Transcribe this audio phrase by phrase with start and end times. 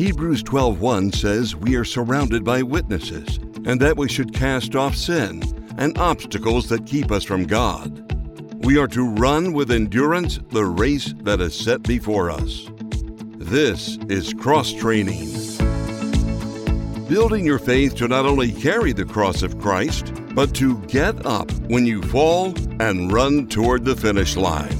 [0.00, 5.42] Hebrews 12:1 says we are surrounded by witnesses and that we should cast off sin
[5.76, 8.10] and obstacles that keep us from God.
[8.64, 12.66] We are to run with endurance the race that is set before us.
[13.36, 15.28] This is cross training.
[17.06, 21.52] Building your faith to not only carry the cross of Christ, but to get up
[21.68, 24.79] when you fall and run toward the finish line.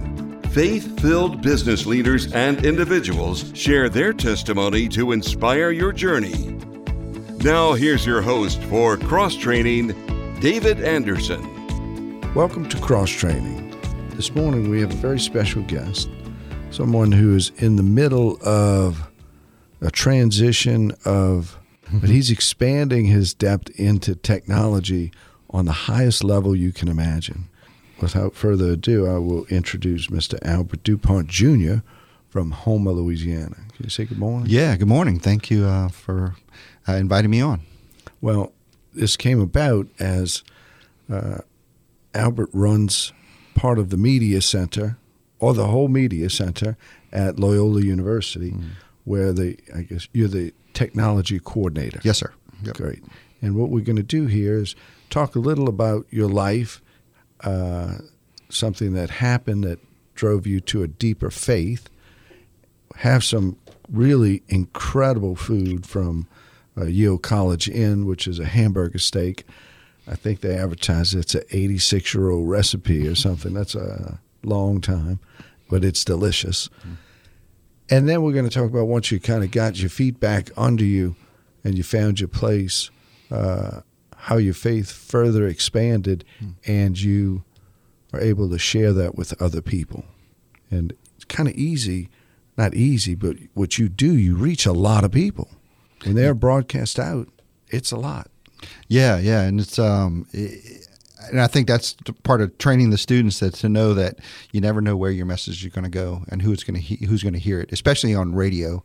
[0.53, 6.59] Faith filled business leaders and individuals share their testimony to inspire your journey.
[7.45, 9.95] Now, here's your host for Cross Training,
[10.41, 11.41] David Anderson.
[12.35, 13.71] Welcome to Cross Training.
[14.17, 16.11] This morning we have a very special guest,
[16.73, 19.09] someone who is in the middle of
[19.81, 22.07] a transition of, but mm-hmm.
[22.07, 25.13] he's expanding his depth into technology
[25.51, 27.50] on the highest level you can imagine.
[28.01, 30.39] Without further ado, I will introduce Mr.
[30.43, 31.77] Albert Dupont Jr.
[32.29, 33.57] from Houma, Louisiana.
[33.75, 34.49] Can you say good morning?
[34.49, 35.19] Yeah, good morning.
[35.19, 36.35] Thank you uh, for
[36.89, 37.61] uh, inviting me on.
[38.21, 38.53] Well,
[38.95, 40.43] this came about as
[41.11, 41.39] uh,
[42.15, 43.13] Albert runs
[43.55, 44.97] part of the media center
[45.39, 46.77] or the whole media center
[47.13, 48.71] at Loyola University, mm.
[49.05, 52.01] where the I guess you're the technology coordinator.
[52.05, 52.33] Yes, sir.
[52.63, 52.77] Yep.
[52.77, 53.03] Great.
[53.43, 54.77] And what we're going to do here is
[55.09, 56.83] talk a little about your life,
[57.45, 57.99] uh,
[58.49, 59.79] something that happened that
[60.15, 61.89] drove you to a deeper faith.
[62.97, 63.57] Have some
[63.91, 66.27] really incredible food from
[66.77, 69.45] uh, Ye Olde College Inn, which is a hamburger steak.
[70.07, 73.55] I think they advertise it's an 86 year old recipe or something.
[73.55, 75.21] That's a long time,
[75.69, 76.69] but it's delicious.
[77.89, 80.51] And then we're going to talk about once you kind of got your feet back
[80.57, 81.17] under you
[81.65, 82.91] and you found your place,
[83.31, 83.81] uh,
[84.23, 86.55] how your faith further expanded mm.
[86.67, 87.45] and you
[88.13, 90.05] are able to share that with other people.
[90.71, 92.09] And it's kind of easy,
[92.57, 95.49] not easy, but what you do, you reach a lot of people.
[96.05, 97.29] When they're broadcast out,
[97.69, 98.31] it's a lot.
[98.89, 100.87] Yeah, yeah, and it's um, it,
[101.31, 104.19] and I think that's part of training the students that to know that
[104.53, 107.05] you never know where your message is going to go and who's going to he,
[107.07, 108.83] who's going to hear it, especially on radio.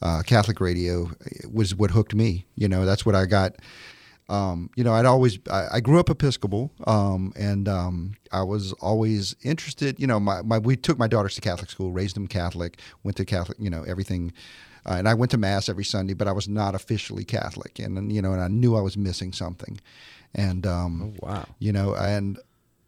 [0.00, 1.10] Uh, Catholic radio
[1.50, 2.46] was what hooked me.
[2.54, 3.56] You know, that's what I got.
[4.28, 8.72] Um, you know, I'd always I, I grew up Episcopal, um, and um, I was
[8.74, 9.98] always interested.
[9.98, 13.16] You know, my, my we took my daughters to Catholic school, raised them Catholic, went
[13.16, 13.58] to Catholic.
[13.58, 14.32] You know, everything
[14.88, 17.98] uh, and I went to mass every Sunday, but I was not officially Catholic, and,
[17.98, 19.80] and you know, and I knew I was missing something,
[20.34, 22.38] and um, oh, wow, you know, and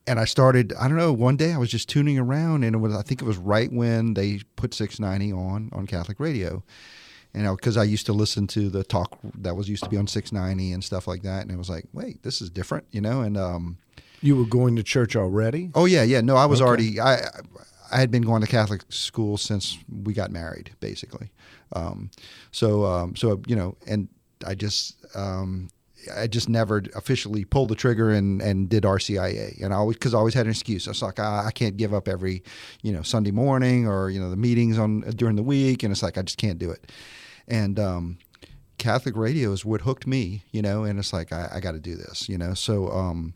[0.06, 0.72] and I started.
[0.80, 1.12] I don't know.
[1.12, 3.70] One day I was just tuning around, and it was I think it was right
[3.70, 6.62] when they put 690 on on Catholic radio,
[7.34, 9.96] you know, because I used to listen to the talk that was used to be
[9.96, 13.00] on 690 and stuff like that, and it was like, wait, this is different, you
[13.00, 13.78] know, and um,
[14.22, 15.70] you were going to church already?
[15.74, 16.20] Oh yeah, yeah.
[16.20, 16.68] No, I was okay.
[16.68, 17.00] already.
[17.00, 17.18] I
[17.90, 21.30] I had been going to Catholic school since we got married, basically.
[21.72, 22.10] Um,
[22.52, 24.08] so, um, so you know, and
[24.46, 25.70] I just, um,
[26.16, 30.14] I just never officially pulled the trigger and, and did RCIA, and I always because
[30.14, 30.86] I always had an excuse.
[30.86, 32.42] I was like, ah, I can't give up every,
[32.82, 36.02] you know, Sunday morning or you know the meetings on during the week, and it's
[36.02, 36.92] like I just can't do it.
[37.50, 38.18] And um,
[38.78, 41.80] Catholic radio is what hooked me, you know, and it's like I, I got to
[41.80, 42.54] do this, you know.
[42.54, 43.34] So um,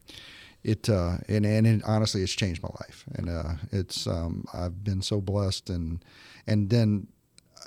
[0.64, 5.02] it uh, and and honestly, it's changed my life, and uh, it's um, I've been
[5.02, 6.02] so blessed, and
[6.46, 7.08] and then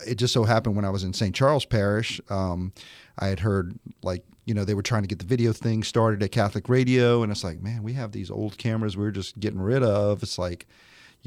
[0.05, 1.33] it just so happened when I was in St.
[1.35, 2.73] Charles Parish, um,
[3.19, 6.23] I had heard like you know they were trying to get the video thing started
[6.23, 9.61] at Catholic Radio, and it's like man, we have these old cameras we're just getting
[9.61, 10.23] rid of.
[10.23, 10.65] It's like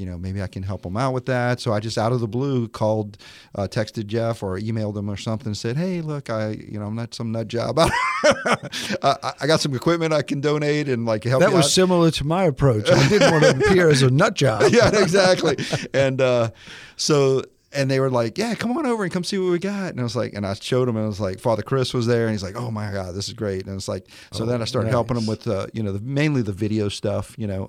[0.01, 1.59] you know, maybe I can help them out with that.
[1.59, 3.17] So I just out of the blue called,
[3.53, 6.87] uh, texted Jeff or emailed him or something and said, Hey, look, I, you know,
[6.87, 7.77] I'm not some nut job.
[7.79, 11.71] I, I got some equipment I can donate and like help That was out.
[11.71, 12.89] similar to my approach.
[12.89, 14.63] I didn't want to appear as a nut job.
[14.71, 15.57] yeah, exactly.
[15.93, 16.49] and, uh,
[16.95, 19.91] so and they were like, "Yeah, come on over and come see what we got."
[19.91, 22.07] And I was like, and I showed him, and I was like, Father Chris was
[22.07, 24.47] there, and he's like, "Oh my God, this is great!" And it's like, so oh,
[24.47, 24.93] then I started nice.
[24.93, 27.65] helping him with, uh, you know, the, mainly the video stuff, you know,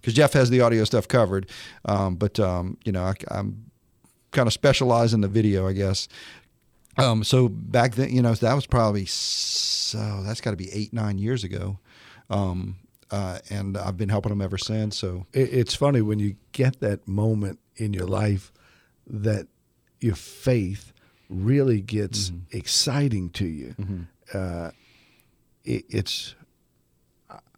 [0.00, 1.48] because um, Jeff has the audio stuff covered,
[1.84, 3.70] um, but um, you know, I, am
[4.32, 6.08] kind of specialized in the video, I guess.
[6.98, 10.92] Um, so back then, you know, that was probably so that's got to be eight,
[10.92, 11.78] nine years ago.
[12.30, 12.76] Um,
[13.10, 14.96] uh, and I've been helping them ever since.
[14.96, 18.52] So it's funny when you get that moment in your life
[19.06, 19.46] that
[20.00, 20.92] your faith
[21.28, 22.56] really gets mm-hmm.
[22.56, 23.74] exciting to you.
[23.78, 24.02] Mm-hmm.
[24.32, 24.70] Uh,
[25.64, 26.34] it, it's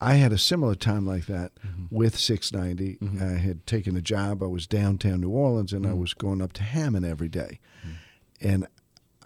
[0.00, 1.95] I had a similar time like that mm-hmm.
[1.95, 3.05] with 690.
[3.05, 3.23] Mm-hmm.
[3.23, 4.43] I had taken a job.
[4.43, 6.00] I was downtown New Orleans, and I mm-hmm.
[6.00, 7.61] was going up to Hammond every day.
[7.81, 8.49] Mm-hmm.
[8.49, 8.67] and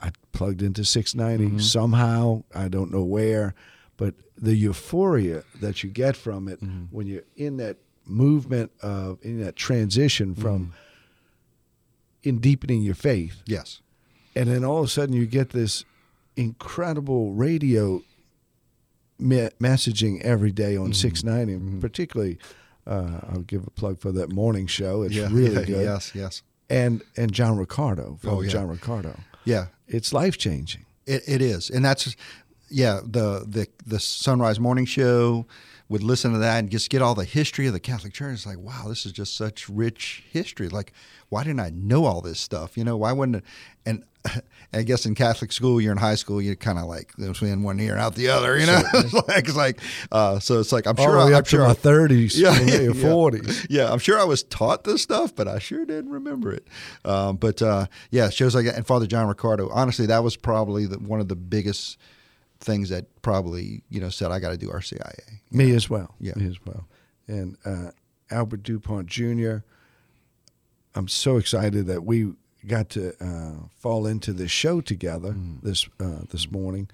[0.02, 2.42] I plugged into 690 somehow.
[2.52, 3.54] I don't know where,
[3.96, 6.58] but the euphoria that you get from it
[6.90, 10.72] when you're in that movement of in that transition from
[12.22, 13.42] in deepening your faith.
[13.46, 13.80] Yes.
[14.34, 15.84] and then all of a sudden you get this
[16.36, 18.02] incredible radio
[19.18, 20.84] me- messaging every day Mm-hmm.
[20.84, 22.38] on 690 and particularly
[22.86, 26.12] uh, I'll give a plug for that morning show it's yeah, really yeah, good Yes,
[26.14, 26.42] yes.
[26.70, 28.50] and and John Riccardo Oh, yeah.
[28.50, 32.16] John Riccardo Yeah, it's life changing It, it is, and that's
[32.70, 35.46] yeah the the the sunrise morning show.
[35.92, 38.32] Would listen to that and just get all the history of the Catholic Church.
[38.32, 40.70] It's like, wow, this is just such rich history.
[40.70, 40.94] Like,
[41.28, 42.78] why didn't I know all this stuff?
[42.78, 43.44] You know, why wouldn't it?
[43.84, 44.02] And
[44.72, 47.78] I guess in Catholic school, you're in high school, you're kind of like in one
[47.78, 48.58] ear and out the other.
[48.58, 49.80] You know, it's like it's like
[50.10, 50.60] uh, so.
[50.60, 52.38] It's like I'm all sure the way I, up I'm to sure my I- 30s
[52.38, 53.02] Yeah, or yeah.
[53.02, 56.66] 40s yeah, I'm sure I was taught this stuff, but I sure didn't remember it.
[57.04, 58.76] Um, but uh, yeah, shows like that.
[58.76, 61.98] And Father John Riccardo, honestly, that was probably the, one of the biggest
[62.62, 65.20] things that probably you know said I got to do RCIA.
[65.50, 66.14] Me as well.
[66.20, 66.34] Yeah.
[66.36, 66.86] Me as well.
[67.28, 67.90] And uh,
[68.30, 69.56] Albert Dupont Jr.,
[70.94, 72.32] I'm so excited that we
[72.66, 75.60] got to uh, fall into this show together Mm.
[75.62, 76.88] this uh, this morning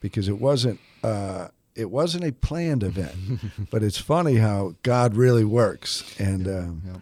[0.00, 3.16] because it wasn't uh, it wasn't a planned event,
[3.70, 6.04] but it's funny how God really works.
[6.20, 6.96] And um, yeah.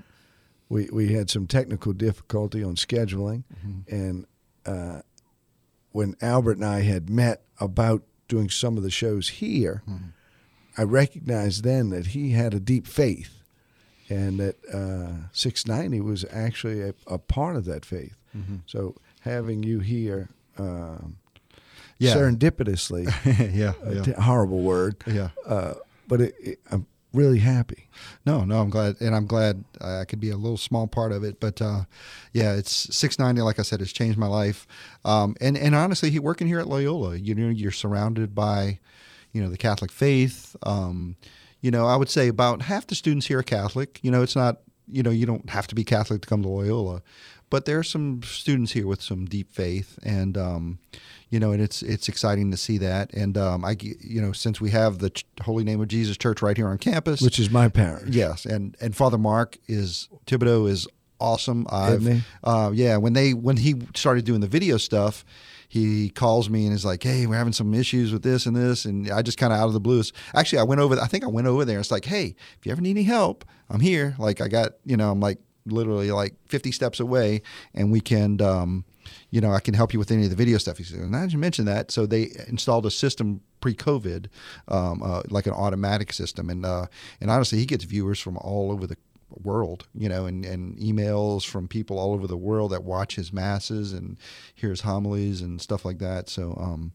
[0.68, 3.94] we we had some technical difficulty on scheduling, Mm-hmm.
[3.94, 4.26] and
[4.66, 5.02] uh,
[5.90, 8.02] when Albert and I had met about
[8.32, 10.08] doing some of the shows here, Mm-hmm.
[10.78, 13.42] I recognized then that he had a deep faith,
[14.08, 18.16] and that uh, 690 was actually a, a part of that faith.
[18.34, 18.56] Mm-hmm.
[18.66, 21.16] So having you here, um,
[21.98, 22.14] Yeah.
[22.16, 23.04] serendipitously,
[23.54, 25.28] yeah, yeah, t- horrible word, yeah.
[25.46, 25.74] uh,
[26.08, 27.88] but it, it, I'm really happy.
[28.24, 31.24] No, no, I'm glad, and I'm glad I could be a little small part of
[31.24, 31.40] it.
[31.40, 31.82] But uh,
[32.32, 33.42] yeah, it's 690.
[33.42, 34.66] Like I said, it's changed my life.
[35.04, 38.78] Um, and and honestly, working here at Loyola, you know, you're surrounded by,
[39.32, 40.56] you know, the Catholic faith.
[40.62, 41.16] Um,
[41.60, 44.00] you know, I would say about half the students here are Catholic.
[44.02, 46.48] You know, it's not, you know, you don't have to be Catholic to come to
[46.48, 47.02] Loyola,
[47.50, 50.78] but there are some students here with some deep faith, and um,
[51.30, 53.12] you know, and it's it's exciting to see that.
[53.12, 56.42] And um, I, you know, since we have the Ch- Holy Name of Jesus Church
[56.42, 58.14] right here on campus, Which is my parish.
[58.14, 60.86] Yes, and and Father Mark is Thibodeaux is
[61.20, 61.66] awesome.
[61.70, 62.24] I've?
[62.42, 65.24] Uh, yeah, when they when he started doing the video stuff,
[65.72, 68.84] he calls me and is like, "Hey, we're having some issues with this and this,"
[68.84, 70.12] and I just kind of out of the blues.
[70.34, 71.00] Actually, I went over.
[71.00, 71.80] I think I went over there.
[71.80, 74.98] It's like, "Hey, if you ever need any help, I'm here." Like I got, you
[74.98, 77.40] know, I'm like literally like 50 steps away,
[77.72, 78.38] and we can.
[78.42, 78.84] Um,
[79.30, 80.76] you know, I can help you with any of the video stuff.
[80.76, 84.26] He said, now that you mentioned that, so they installed a system pre-COVID,
[84.68, 86.86] um, uh, like an automatic system, and uh,
[87.18, 88.98] and honestly, he gets viewers from all over the
[89.42, 93.32] world, you know, and, and emails from people all over the world that watch his
[93.32, 94.16] masses and
[94.54, 96.28] hears homilies and stuff like that.
[96.28, 96.92] So, um,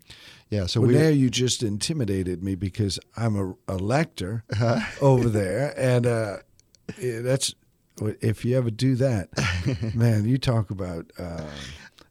[0.50, 3.36] yeah, so Well, we now you just intimidated me because I'm
[3.68, 4.80] a, a lector Uh-huh.
[5.02, 6.38] over there, and uh,
[6.98, 7.54] that's
[8.22, 9.30] if you ever do that,
[9.96, 10.26] man.
[10.26, 11.44] You talk about uh,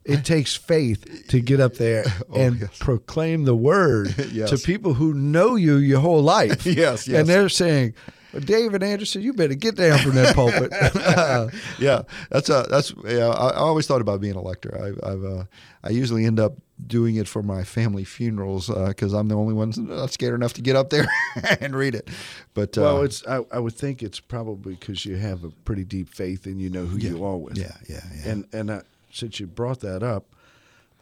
[0.04, 2.78] it takes faith to get up there and Oh, yes.
[2.78, 4.50] proclaim the word Yes.
[4.50, 6.66] to people who know you your whole life.
[6.66, 7.20] Yes, yes.
[7.20, 7.94] and they're saying.
[8.38, 10.70] David Anderson, you better get down from that pulpit.
[11.78, 13.28] yeah, that's a that's yeah.
[13.28, 14.76] I, I always thought about being a lector.
[14.76, 15.44] I, I've uh,
[15.84, 16.54] I usually end up
[16.86, 20.52] doing it for my family funerals because I'm the only one that's not scared enough
[20.54, 21.06] to get up there
[21.60, 22.08] and read it.
[22.52, 25.84] But uh, well, it's I, I would think it's probably because you have a pretty
[25.84, 27.56] deep faith and you know who yeah, you are with.
[27.56, 28.30] yeah, yeah, yeah.
[28.30, 28.80] And and uh,
[29.12, 30.26] since you brought that up,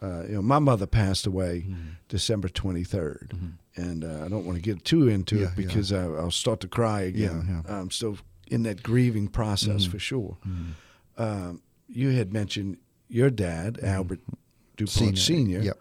[0.01, 1.91] uh, you know, my mother passed away Mm-hmm.
[2.09, 3.33] December 23rd,
[3.77, 5.67] and uh, I don't want to get too into Yeah, it yeah.
[5.67, 7.45] because I, I'll start to cry again.
[7.49, 7.81] Yeah, yeah.
[7.81, 9.91] I'm still in that grieving process Mm-hmm.
[9.93, 10.37] for sure.
[11.17, 12.79] Um, you had mentioned
[13.09, 14.21] your dad, Albert
[14.77, 15.17] Dupont Mm-hmm.
[15.17, 15.61] Senior.
[15.61, 15.79] Senior, Yep.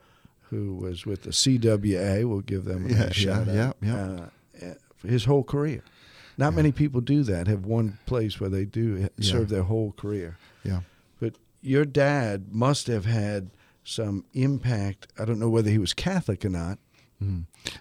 [0.49, 2.27] who was with the CWA.
[2.27, 3.77] We'll give them a Yeah, nice shout yeah, out.
[3.81, 4.73] yeah, Uh, uh,
[5.07, 5.81] his whole career.
[6.37, 7.47] Not many people do that.
[7.47, 9.07] Have one place where they do Yeah.
[9.31, 10.37] serve their whole career.
[10.63, 10.81] yeah.
[11.19, 13.51] But your dad must have had
[13.83, 15.07] some impact.
[15.19, 16.79] I don't know whether he was Catholic or not.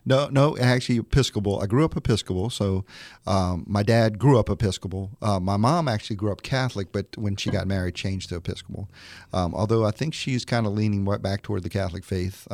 [0.04, 1.60] No, no, actually Episcopal.
[1.60, 2.84] I grew up Episcopal, so
[3.26, 5.10] um, my dad grew up Episcopal.
[5.20, 8.88] Uh, my mom actually grew up Catholic, but when she got married, changed to Episcopal.
[9.32, 12.46] Um, although I think she's kind of leaning right back toward the Catholic faith.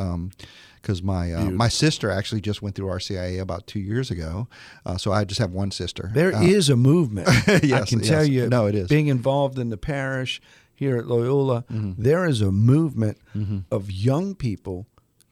[0.81, 4.49] Because my uh, my sister actually just went through RCIA about two years ago,
[4.87, 6.11] uh, so I just have one sister.
[6.15, 7.29] There is Uh, a movement.
[7.49, 8.49] I Yes, can tell you.
[8.49, 8.89] No, it is.
[8.89, 10.41] Being involved in the parish
[10.75, 12.01] here at Loyola, Mm-hmm.
[12.03, 13.19] there is a movement
[13.71, 14.87] of young people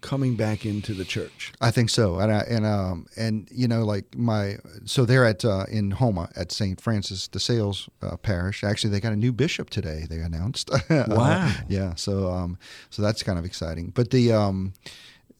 [0.06, 1.52] coming back into the church.
[1.60, 5.44] I think so, and I, and um and you know like my so they're at
[5.44, 6.80] uh, in Houma at St.
[6.80, 8.62] Francis de Sales uh, parish.
[8.62, 10.06] Actually, they got a new bishop today.
[10.08, 10.70] They announced.
[11.08, 11.52] Wow.
[11.68, 11.94] yeah.
[11.96, 12.58] So um
[12.90, 13.92] so that's kind of exciting.
[13.94, 14.72] But the um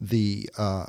[0.00, 0.86] the uh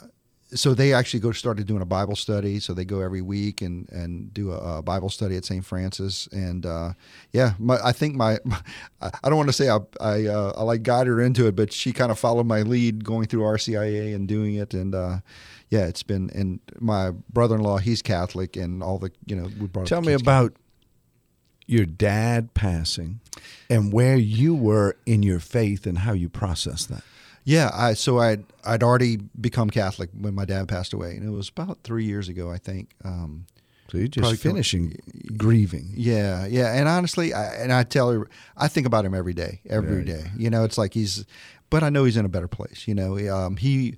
[0.53, 2.59] so they actually go started doing a Bible study.
[2.59, 5.65] So they go every week and and do a, a Bible study at St.
[5.65, 6.27] Francis.
[6.31, 6.93] And uh,
[7.31, 8.59] yeah, my, I think my, my
[9.01, 11.73] I don't want to say I I, uh, I like guided her into it, but
[11.73, 14.73] she kind of followed my lead going through RCIA and doing it.
[14.73, 15.17] And uh,
[15.69, 16.29] yeah, it's been.
[16.33, 19.87] And my brother-in-law, he's Catholic, and all the you know we brought.
[19.87, 20.53] Tell me about
[21.65, 23.19] your dad passing
[23.69, 27.03] and where you were in your faith and how you processed that.
[27.47, 31.31] Yeah, I so I'd I'd already become Catholic when my dad passed away, and it
[31.31, 32.89] was about three years ago, I think.
[33.05, 33.45] Um,
[33.89, 34.95] So you're just finishing
[35.37, 35.93] grieving.
[35.95, 38.27] yeah, yeah, and honestly, I, and I tell her,
[38.57, 40.05] I think about him every day, every Right.
[40.05, 40.23] day.
[40.35, 41.23] You know, it's like he's,
[41.69, 42.85] but I know he's in a better place.
[42.85, 43.95] You know, um, he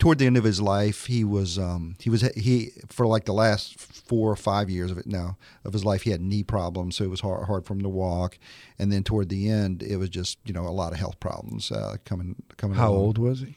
[0.00, 3.32] toward the end of his life, he was um, he was he for like the
[3.32, 6.96] last four or five years of it now of his life, he had knee problems,
[6.96, 8.38] so it was hard, hard for him to walk.
[8.78, 11.70] And then toward the end, it was just you know a lot of health problems
[11.70, 12.76] uh, coming coming.
[12.76, 13.00] How along.
[13.00, 13.54] old was he?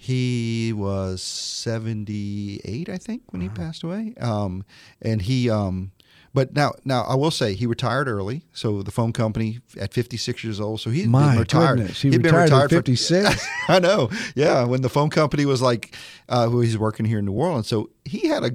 [0.00, 4.14] He was 78, I think, when he passed away.
[4.20, 4.64] Um,
[5.02, 5.90] and he, um,
[6.34, 8.44] but now, now I will say he retired early.
[8.52, 10.80] So the phone company at 56 years old.
[10.80, 11.76] So he'd My been retired.
[11.78, 13.46] goodness, he He'd been retired at for- 56?
[13.68, 14.10] I know.
[14.34, 14.64] Yeah.
[14.64, 15.94] When the phone company was like,
[16.28, 17.66] uh, who he's working here in New Orleans.
[17.68, 18.50] So he had a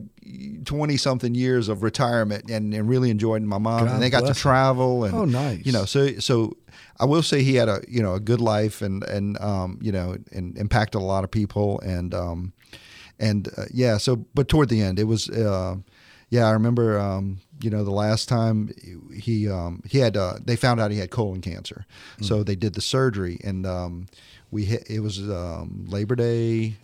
[0.66, 3.86] 20 something years of retirement and, and really enjoyed my mom.
[3.86, 5.04] God and they got to travel.
[5.06, 5.66] And, Oh, nice.
[5.66, 6.56] You know, so, so
[7.00, 9.92] I will say he had a, you know, a good life and, and, um, you
[9.92, 11.80] know, and impacted a lot of people.
[11.82, 12.54] And, um,
[13.20, 15.76] and uh, yeah, so, but toward the end, it was, uh,
[16.30, 18.74] yeah, I remember, um, you know, the last time
[19.14, 21.86] he, um, he had, uh, they found out he had colon cancer.
[22.22, 24.08] So they did the surgery and, um,
[24.52, 26.78] we hit, it was, um, Labor Day.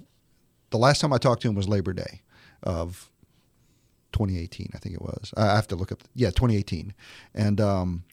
[0.70, 2.22] The last time I talked to him was Labor Day
[2.64, 3.10] of
[4.14, 5.34] 2018, I think it was.
[5.38, 6.04] I have to look up.
[6.16, 6.94] Yeah, 2018,
[7.34, 8.04] and um,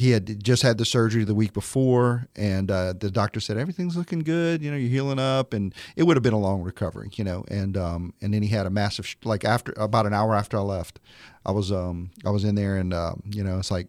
[0.00, 3.98] he had just had the surgery the week before, and uh, the doctor said everything's
[3.98, 4.62] looking good.
[4.62, 7.10] You know, you're healing up, and it would have been a long recovery.
[7.16, 10.14] You know, and um, and then he had a massive sh- like after about an
[10.14, 11.00] hour after I left,
[11.44, 13.88] I was um I was in there, and um, you know, it's like.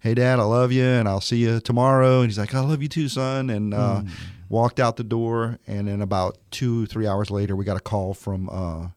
[0.00, 2.20] Hey dad, I love you, and I'll see you tomorrow.
[2.20, 3.50] And he's like, I love you too, son.
[3.50, 4.02] And uh,
[4.48, 8.14] walked out the door, and then about two, three hours later, we got a call
[8.14, 8.88] from uh,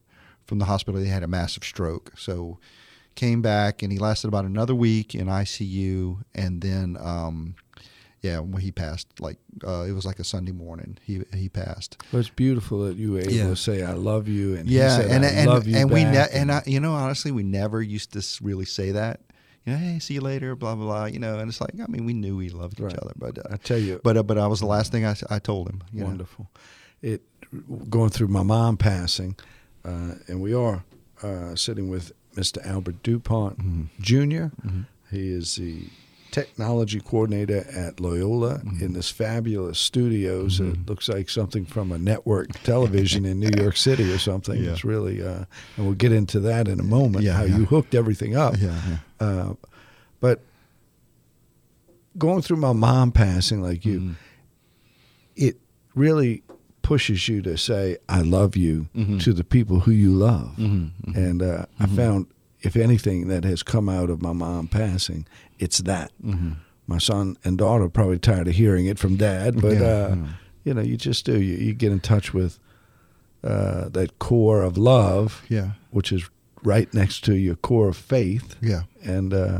[0.45, 0.99] from the hospital.
[1.01, 2.11] They had a massive stroke.
[2.15, 2.59] So
[3.15, 6.21] came back and he lasted about another week in ICU.
[6.35, 7.55] And then, um,
[8.21, 11.97] yeah, when he passed, like uh, it was like a Sunday morning, he he passed.
[12.11, 13.49] Well, it's beautiful that you were able Yeah.
[13.49, 15.89] to say "I love you" and he Yeah, said, and "I and love you and
[15.89, 19.21] we ne- and I, you know honestly, we never used to really say that.
[19.65, 21.05] You know, hey, see you later, blah blah blah.
[21.05, 22.91] You know, and it's like I mean, we knew we loved Right.
[22.91, 25.05] each other, but uh, I tell you, but uh, but I was the last thing
[25.05, 25.81] I I told him.
[25.93, 26.05] You know?
[26.07, 26.49] wonderful.
[27.01, 27.21] It
[27.89, 29.35] going through my mom passing,
[29.85, 30.83] uh, and we are
[31.23, 32.65] uh, sitting with Mr.
[32.65, 33.83] Albert Dupont Mm-hmm.
[34.01, 34.51] junior
[35.11, 35.87] He is the
[36.31, 38.83] technology coordinator at Loyola Mm-hmm.
[38.85, 40.59] in this fabulous studios.
[40.59, 44.63] It looks like something from a network television in New York City or something.
[44.63, 44.71] Yeah.
[44.71, 47.23] It's really, uh, and we'll get into that in a moment.
[47.25, 47.57] Yeah, how yeah.
[47.57, 48.55] you hooked everything up.
[49.19, 49.53] Uh,
[50.21, 50.41] but
[52.17, 54.13] going through my mom passing like you, Mm-hmm.
[55.35, 55.57] it
[55.95, 56.43] really
[56.81, 59.17] pushes you to say "I love you" Mm-hmm.
[59.19, 60.57] to the people who you love.
[60.57, 62.27] And uh, I found,
[62.61, 65.25] if anything, that has come out of my mom passing,
[65.59, 66.11] it's that.
[66.23, 66.51] Mm-hmm.
[66.87, 70.15] My son and daughter are probably tired of hearing it from dad, but Yeah, uh,
[70.15, 70.27] yeah.
[70.63, 71.39] you know, you just do.
[71.39, 72.59] You, you get in touch with
[73.43, 75.71] uh, that core of love, Yeah.
[75.91, 76.29] which is
[76.63, 78.81] right next to your core of faith Yeah.
[79.03, 79.59] and uh,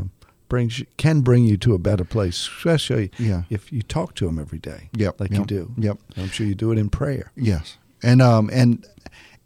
[0.50, 3.44] brings you, can bring you to a better place, especially Yeah.
[3.48, 5.18] if you talk to him every day, Yep.
[5.20, 5.72] like yep, you do.
[5.78, 5.98] Yep.
[6.18, 7.32] I'm sure you do it in prayer.
[7.36, 8.86] Yes, and um and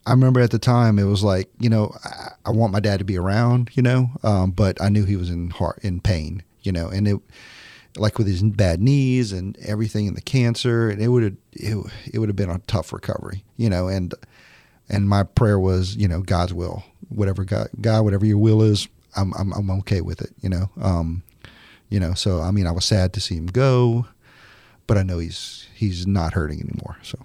[0.06, 2.98] I remember at the time it was like you know I, I want my dad
[2.98, 6.42] to be around, you know, um, but I knew he was in heart in pain,
[6.62, 7.20] you know, and it
[7.96, 11.76] like with his bad knees and everything and the cancer, and it would have it,
[12.12, 14.12] it would have been a tough recovery, you know, and
[14.88, 18.88] and my prayer was you know God's will, whatever God God whatever your will is,
[19.16, 21.22] I'm I'm I'm okay with it, you know, um,
[21.88, 22.14] you know.
[22.14, 24.06] So I mean, I was sad to see him go,
[24.86, 27.18] but I know he's he's not hurting anymore, so.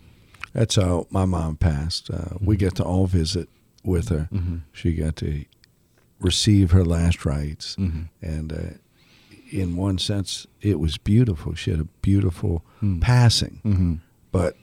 [0.52, 2.10] That's how my mom passed.
[2.10, 3.48] Uh, We get to all visit
[3.84, 4.28] with her.
[4.74, 5.46] She got to
[6.20, 7.76] receive her last rites,
[8.22, 8.58] and uh,
[9.52, 11.54] in one sense, it was beautiful.
[11.54, 12.64] She had a beautiful
[13.00, 13.94] passing, Mm-hmm.
[14.32, 14.58] but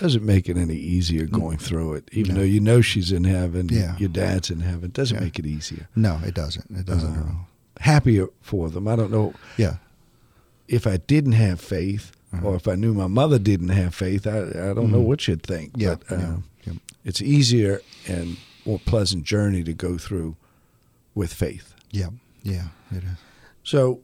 [0.00, 2.08] doesn't make it any easier going through it.
[2.12, 3.96] Even though you know she's in heaven, Yeah.
[3.98, 5.24] your dad's in heaven, doesn't Yeah.
[5.24, 5.88] make it easier.
[5.94, 6.70] No, it doesn't.
[6.70, 7.48] It doesn't at Uh, all.
[7.80, 8.88] happier for them.
[8.88, 9.76] I don't know Yeah.
[10.68, 12.46] if I didn't have faith, Uh-huh.
[12.46, 14.26] or if I knew my mother didn't have faith.
[14.26, 15.72] I, I don't know what you'd think.
[15.72, 15.80] Mm-hmm.
[15.80, 15.94] Yeah.
[16.08, 16.72] but, uh, yeah.
[17.04, 20.36] it's easier and more pleasant journey to go through
[21.14, 21.74] with faith.
[21.90, 22.10] Yeah.
[22.42, 22.68] Yeah.
[22.90, 23.18] It is.
[23.64, 24.00] So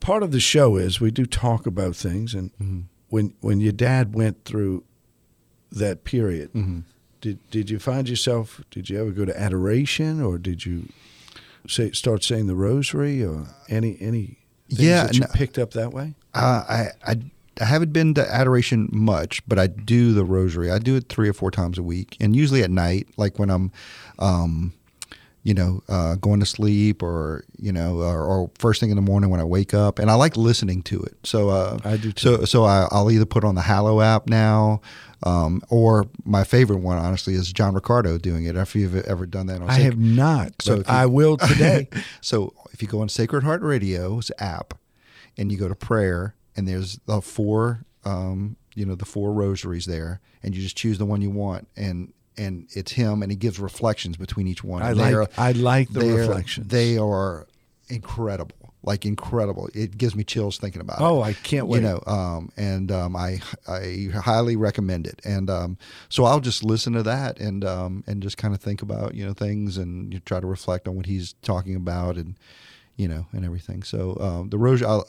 [0.00, 2.80] part of the show is we do talk about things, and Mm-hmm.
[3.08, 4.82] when when your dad went through
[5.72, 6.80] that period, Mm-hmm.
[7.20, 8.60] did did you find yourself?
[8.70, 10.88] Did you ever go to adoration, or did you
[11.68, 15.72] say start saying the rosary, or any any things Yeah, that you no- picked up
[15.72, 16.14] that way?
[16.34, 17.16] Uh, I, I
[17.60, 20.70] I haven't been to adoration much, but I do the rosary.
[20.70, 23.50] I do it three or four times a week, and usually at night, like when
[23.50, 23.70] I'm,
[24.18, 24.72] um,
[25.42, 29.02] you know, uh, going to sleep, or you know, or, or first thing in the
[29.02, 29.98] morning when I wake up.
[29.98, 31.16] And I like listening to it.
[31.24, 32.36] So uh, I do too.
[32.38, 34.80] So so I, I'll either put on the Hallow app now.
[35.22, 38.56] Um, or my favorite one, honestly, is John Riccardo doing it.
[38.56, 41.88] If you've ever done that on I Sac- have not, So you- I will today.
[42.22, 44.74] so if you go on Sacred Heart Radio's app
[45.36, 49.84] and you go to prayer, and there's the four, um, you know, the four rosaries
[49.86, 53.36] there, and you just choose the one you want, and and it's him, and he
[53.36, 54.82] gives reflections between each one.
[54.82, 56.68] I like I like the reflections.
[56.68, 57.46] They are
[57.88, 59.68] incredible, like incredible.
[59.74, 61.04] It gives me chills thinking about it.
[61.04, 61.82] oh, I can't wait.
[61.82, 65.20] You know, um, and um, I I highly recommend it.
[65.24, 68.82] And um, so I'll just listen to that and um, and just kind of think
[68.82, 72.38] about you know things and you try to reflect on what he's talking about and
[72.96, 73.82] you know and everything.
[73.82, 75.02] So um, the rosary, uh,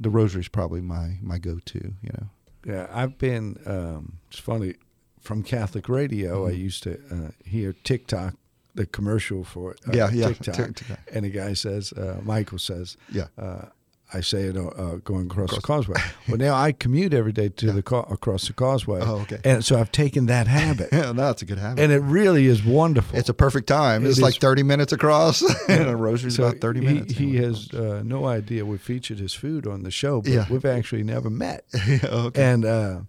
[0.00, 1.78] the rosary is probably my my go to.
[2.02, 2.26] You know.
[2.64, 3.58] Yeah, I've been.
[3.66, 4.74] Um, it's funny
[5.20, 6.46] from Catholic radio.
[6.46, 6.60] I Mm-hmm.
[6.60, 8.34] used to uh, hear TikTok,
[8.74, 10.98] the commercial for uh, Yeah, yeah, TikTok, TikTok.
[11.12, 13.26] and the guy says, uh, Michael says, Yeah.
[13.38, 13.66] uh,
[14.14, 15.98] I say it uh, going across, the causeway.
[16.28, 19.00] well, now I commute every day to the ca- across the causeway.
[19.02, 19.38] Oh, okay.
[19.42, 21.82] And so I've taken that habit, Yeah, no, that's a good habit.
[21.82, 23.18] and it really is wonderful.
[23.18, 24.04] it's a perfect time.
[24.04, 27.12] It It's like is- 30 minutes across, and a rosary's so about 30 he, minutes.
[27.14, 30.44] He has uh, no idea we featured his food on the show, but Yeah.
[30.50, 31.64] we've actually never met.
[31.86, 32.42] yeah, okay.
[32.42, 33.00] and uh,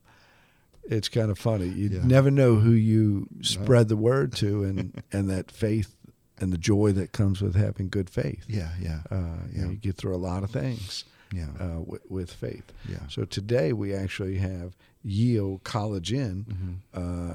[0.86, 1.68] it's kind of funny.
[1.68, 2.04] You Yeah.
[2.06, 5.96] never know who you spread the word to, and and that faith
[6.40, 8.44] and the joy that comes with having good faith.
[8.48, 9.16] yeah, yeah, Uh,
[9.52, 9.70] you, know, Yeah.
[9.72, 12.74] you get through a lot of things yeah, uh, with, with faith.
[12.90, 13.08] yeah.
[13.08, 16.76] So today we actually have Ye Olde College Inn Mhm.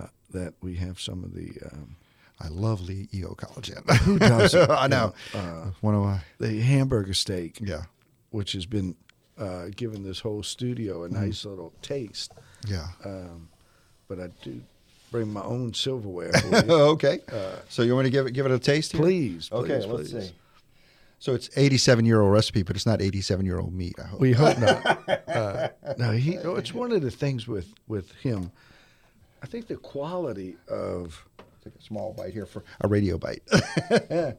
[0.03, 1.97] uh, that we have some of the um,
[2.41, 3.83] I love Ye Olde College Inn.
[4.03, 5.15] who doesn't I know.
[5.35, 7.85] uh, One of my the hamburger steak, yeah,
[8.31, 8.95] which has been
[9.39, 11.17] uh, given this whole studio Mm-hmm.
[11.17, 12.33] a nice little taste.
[12.67, 12.89] yeah.
[13.05, 13.49] Um,
[14.09, 14.61] but I do
[15.11, 16.33] bring my own silverware
[16.69, 17.21] okay.
[17.33, 18.93] Uh, So you want to give it give it a taste?
[18.95, 20.33] Please, Okay, please, let's see.
[21.21, 23.95] So it's 87 year old recipe, but it's not 87 year old meat.
[23.99, 24.21] I hope.
[24.21, 24.85] We hope not.
[25.29, 26.39] Uh, no, he.
[26.39, 28.51] Oh, it's one of the things with with him.
[29.43, 31.25] I think the quality of.
[31.65, 33.43] Take a small bite here for a radio bite.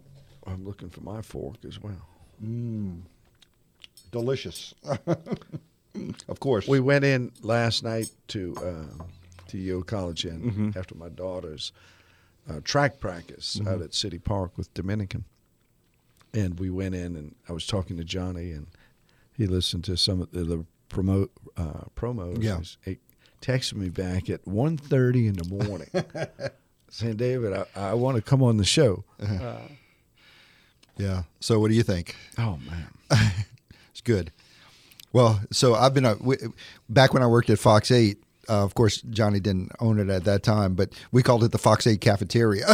[0.48, 2.02] I'm looking for my fork as well.
[4.12, 4.74] Delicious.
[6.28, 6.68] of course.
[6.68, 9.04] We went in last night to uh,
[9.48, 10.78] to Ye Olde College Inn Mm-hmm.
[10.80, 11.72] after my daughter's
[12.50, 13.68] uh, track practice Mm-hmm.
[13.68, 15.26] out at City Park with Dominican,
[16.34, 18.68] and we went in and I was talking to Johnny and
[19.38, 22.42] he listened to some of the, the promote uh, promos.
[22.44, 22.60] Yeah.
[22.84, 22.98] He
[23.42, 25.90] texted me back at 1.30 in the morning,
[26.90, 29.60] saying, "David, I, I want to come on the show." Uh,
[30.98, 31.24] yeah.
[31.40, 32.16] So what do you think?
[32.38, 33.32] oh man,
[34.00, 34.32] It's good.
[35.12, 36.54] Well, so I've been a, w-
[36.88, 38.24] back when I worked at Fox Eight.
[38.48, 41.58] Uh, of course, Johnny didn't own it at that time, but we called it the
[41.58, 42.66] Fox Eight Cafeteria.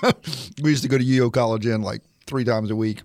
[0.62, 3.00] we used to go to Ye Olde College Inn like three times a week.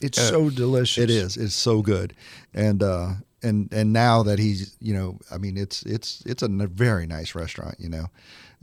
[0.00, 1.04] it's Uh, so delicious.
[1.04, 1.36] It is.
[1.36, 2.14] It's so good,
[2.54, 3.10] and uh,
[3.42, 7.34] and and now that he's, you know, I mean, it's it's it's a very nice
[7.34, 8.06] restaurant, you know,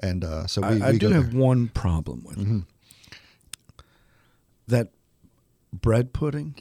[0.01, 1.39] and uh, so we, I, I we do have there.
[1.39, 2.63] one problem with it.
[4.67, 4.89] that
[5.71, 6.55] bread pudding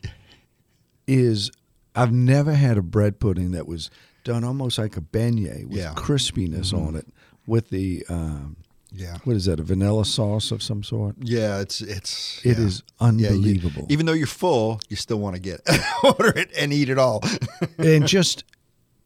[1.08, 1.50] is
[1.94, 3.90] I've never had a bread pudding that was
[4.24, 5.92] done almost like a beignet with Yeah.
[5.94, 6.04] Mm-hmm.
[6.12, 7.06] crispiness on it
[7.46, 8.56] with the um,
[8.92, 12.64] Yeah, what is that a vanilla sauce of some sort yeah, it's it's It yeah.
[12.64, 15.60] is Yeah, you- unbelievable even though you're full, you still want to get
[16.04, 17.22] order it, and eat it all.
[17.78, 18.44] and just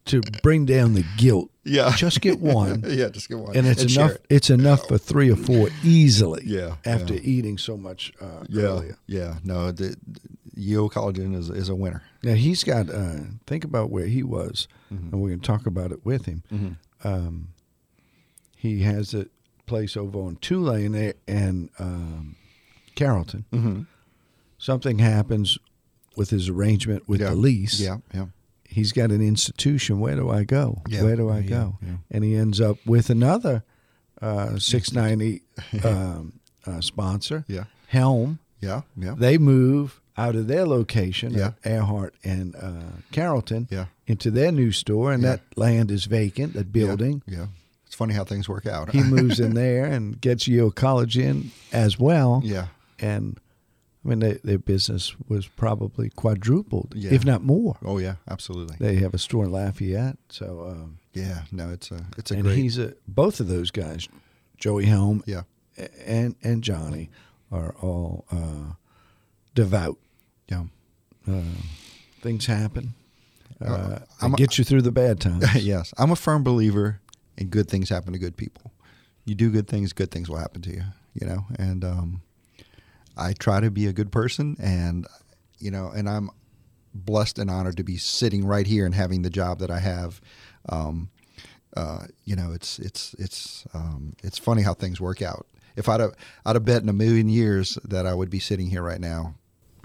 [0.06, 3.90] to bring down the guilt yeah, just get one yeah, just get one, and it's
[3.90, 4.26] share enough it.
[4.30, 7.20] it's enough for three or four easily Yeah, after yeah.
[7.24, 9.38] eating so much uh, Yeah, earlier yeah.
[9.42, 10.20] No, the, the
[10.56, 12.02] Ye Olde College Inn is is a winner.
[12.22, 12.88] Now he's got.
[12.90, 15.12] Uh, think about where he was, Mm-hmm.
[15.12, 16.78] and we can talk about it with him.
[17.04, 17.48] Um,
[18.56, 19.26] he has a
[19.66, 22.36] place over on Tulane and um,
[22.94, 23.44] Carrollton.
[23.52, 23.82] Mm-hmm.
[24.58, 25.58] Something happens
[26.16, 27.30] with his arrangement with Yeah.
[27.30, 27.78] the lease.
[27.80, 28.26] Yeah, yeah.
[28.64, 30.00] He's got an institution.
[30.00, 30.82] Where do I go?
[30.88, 31.02] Yeah.
[31.02, 31.78] Where do I Yeah, go?
[32.10, 33.62] And he ends up with another
[34.22, 35.42] uh, six ninety
[35.84, 37.64] um, uh, sponsor, Yeah.
[37.88, 38.38] Helm.
[38.60, 39.14] Yeah, yeah.
[39.18, 41.52] They move out of their location Yeah.
[41.64, 43.86] Earhart and uh, Carrollton Yeah.
[44.06, 45.30] into their new store, and Yeah.
[45.36, 47.22] that land is vacant, that building.
[47.26, 47.46] Yeah, yeah.
[47.86, 48.90] It's funny how things work out.
[48.92, 52.40] He moves in there and gets Ye Olde College Inn as well.
[52.44, 52.66] yeah,
[52.98, 53.38] And
[54.04, 57.76] I mean, they, their business was probably quadrupled, if not more.
[57.84, 58.76] oh yeah, absolutely.
[58.78, 60.16] They have a store in Lafayette.
[60.28, 62.56] So, um, Yeah, no, it's a it's a and great.
[62.58, 64.08] he's a, both of those guys
[64.58, 65.42] Joey Helm, Yeah.
[66.06, 67.10] and and Johnny
[67.50, 68.74] are all uh,
[69.54, 69.98] devout.
[70.48, 70.64] Yeah.
[72.20, 72.94] Things happen.
[73.60, 75.54] Uh, I'm a- get you through the bad times.
[75.64, 77.00] yes, I'm a firm believer
[77.36, 78.72] in good things happen to good people.
[79.24, 80.82] You do good things, good things will happen to you.
[81.14, 82.22] You know, and um,
[83.16, 85.06] I try to be a good person, and
[85.58, 86.30] you know, and I'm
[86.94, 90.20] blessed and honored to be sitting right here and having the job that I have.
[90.68, 91.08] Um,
[91.76, 95.46] uh, you know, it's it's it's um, it's funny how things work out.
[95.76, 96.12] If I'd have
[96.44, 99.34] I'd have bet in a million years that I would be sitting here right now,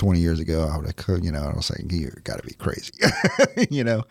[0.02, 2.54] twenty years ago, I would have you know I was like you got to be
[2.56, 2.94] crazy,
[3.70, 4.04] you know.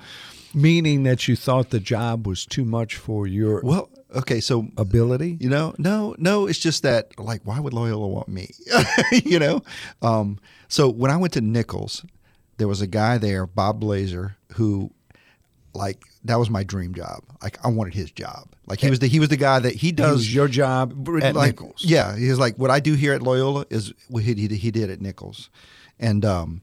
[0.52, 5.36] Meaning that you thought the job was too much for your Well, okay, so ability.
[5.40, 8.50] you know, no, no, it's just that like, why would Loyola want me?
[9.24, 9.62] you know,
[10.02, 12.04] um, so when I went to Nicholls,
[12.56, 14.90] there was a guy there, Bob Blazer, who
[15.72, 17.22] like that was my dream job.
[17.42, 18.48] Like I wanted his job.
[18.66, 20.92] Like he was the he was the guy that he He does was your job
[21.22, 21.84] at like, Nicholls.
[21.84, 24.70] Yeah, he was like what I do here at Loyola is what he, he, he
[24.72, 25.48] did at Nicholls,
[26.00, 26.62] and um,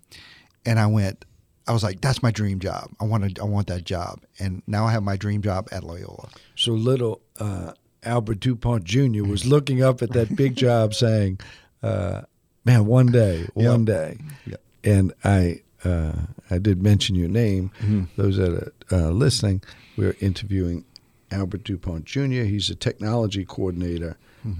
[0.66, 1.24] and I went.
[1.70, 2.92] I was like, that's my dream job.
[3.02, 6.30] I wanted, I want that job, and now I have my dream job at Loyola.
[6.56, 7.74] So little uh,
[8.04, 9.24] Albert Dupont Jr.
[9.26, 11.40] was looking up at that big job, saying,
[11.84, 12.22] uh,
[12.64, 14.62] "Man, one day, one day." Yep.
[14.86, 16.14] And I, uh,
[16.50, 17.72] I did mention your name.
[18.16, 19.62] Those that are uh, listening,
[19.98, 20.86] we're interviewing
[21.32, 22.44] Albert Dupont Jr.
[22.44, 24.18] He's a technology coordinator,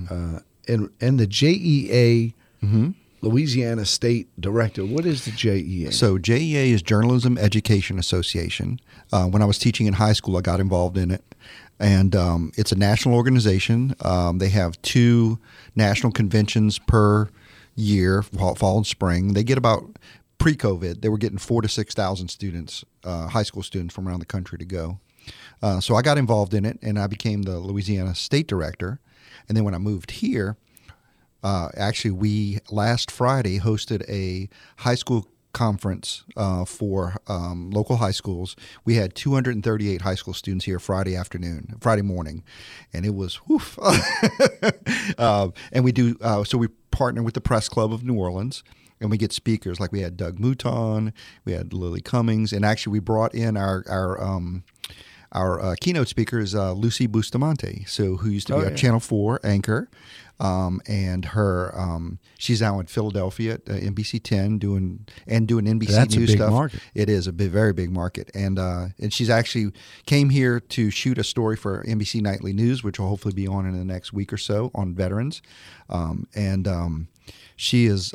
[0.10, 2.34] uh, and and the JEA,
[3.22, 4.86] Louisiana State Director.
[4.86, 5.94] What is the JEA?
[5.94, 8.80] So JEA is Journalism Education Association.
[9.12, 11.24] Uh, when I was teaching in high school, I got involved in it,
[11.80, 13.96] and um, it's a national organization.
[14.02, 15.40] Um, they have two
[15.76, 17.30] national conventions per
[17.76, 19.34] year, fall, fall and spring.
[19.34, 19.98] They get about
[20.38, 24.20] pre-COVID, they were getting four to six thousand students, uh, high school students from around
[24.20, 25.00] the country to go.
[25.62, 29.00] Uh, so I got involved in it, and I became the Louisiana State Director.
[29.48, 30.58] And then when I moved here,
[31.44, 34.50] uh, actually, we last Friday hosted a
[34.82, 38.56] high school conference uh, for um, local high schools.
[38.86, 42.44] We had 238 high school students here Friday afternoon, Friday morning,
[42.94, 43.78] and it was woof.
[45.18, 48.64] uh, and we do uh, so we partner with the Press Club of New Orleans.
[49.00, 51.14] And we get speakers like we had Doug Mouton,
[51.46, 54.64] we had Lily Cummings, and actually we brought in our our um,
[55.34, 58.70] our uh, keynote speaker is uh, Lucy Bustamante, so who used to be Oh, our
[58.72, 58.76] yeah.
[58.76, 59.88] Channel Four anchor,
[60.40, 65.66] um, and her um, she's now in Philadelphia at uh, NBC Ten doing and doing
[65.66, 66.52] NBC That's News stuff.
[66.52, 66.80] market.
[66.94, 69.72] It is a big, very big market, and uh, and she's actually
[70.06, 73.66] came here to shoot a story for NBC Nightly News, which will hopefully be on
[73.66, 75.42] in the next week or so on veterans,
[75.90, 77.08] um, and um,
[77.56, 78.14] she is.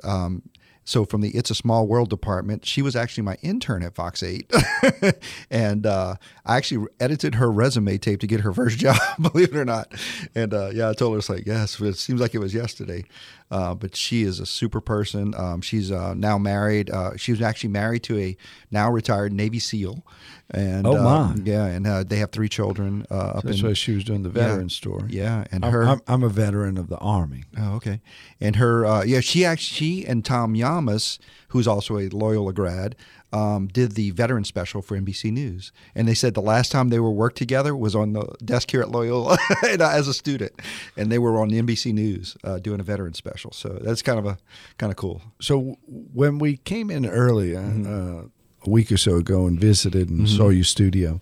[0.84, 4.22] So from the It's a Small World department, she was actually my intern at Fox
[4.22, 4.52] 8.
[5.50, 9.56] and uh, I actually edited her resume tape to get her first job, believe it
[9.56, 9.92] or not.
[10.34, 13.04] And uh, yeah, I told her, it's like, yes, it seems like it was yesterday.
[13.52, 15.34] Uh, but she is a super person.
[15.36, 16.90] Um, she's uh, now married.
[16.90, 18.36] Uh, she was actually married to a
[18.70, 20.02] now retired Navy SEAL.
[20.50, 21.34] And Oh, uh, my.
[21.44, 24.22] yeah, and uh, they have three children uh, up That's in why she was doing
[24.22, 25.08] the veteran story.
[25.10, 27.44] Yeah, and I'm, her I'm, I'm a veteran of the Army.
[27.58, 28.00] Oh, okay.
[28.40, 32.96] And her, uh, yeah, she actually, she and Tom Llamas, who's also a Loyola grad,
[33.32, 35.72] um, did the veteran special for NBC News.
[35.94, 38.82] And they said the last time they were worked together was on the desk here
[38.82, 40.52] at Loyola and, uh, as a student,
[40.96, 43.52] and they were on NBC News uh, doing a veteran special.
[43.52, 44.38] So that's kind of a
[44.78, 45.22] kind of cool.
[45.40, 48.28] So when we came in earlier, uh,
[48.64, 51.20] a week or so ago, and visited and saw your studio,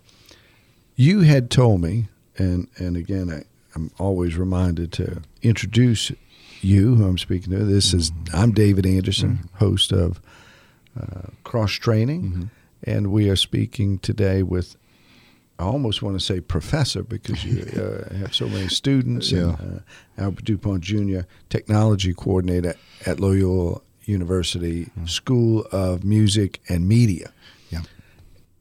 [0.96, 3.44] you had told me, and and again, I,
[3.75, 6.12] I'm always reminded to introduce
[6.61, 7.64] you, who I'm speaking to.
[7.64, 10.20] This is I'm David Anderson, host of
[10.98, 12.50] uh, Cross Training,
[12.85, 14.76] and we are speaking today with.
[15.59, 17.61] I almost want to say professor because you
[18.11, 19.31] uh, have so many students.
[19.31, 19.57] Yeah.
[19.59, 19.83] And,
[20.16, 27.33] uh, Albert Dupont Jr., technology coordinator at Loyola University School of Music and Media.
[27.68, 27.83] Yeah.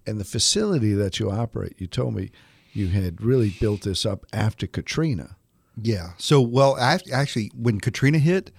[0.05, 2.31] And the facility that you operate, you told me
[2.73, 5.35] you had really built this up after Katrina.
[5.81, 6.11] Yeah.
[6.17, 8.51] So, well, act- actually, when Katrina hit,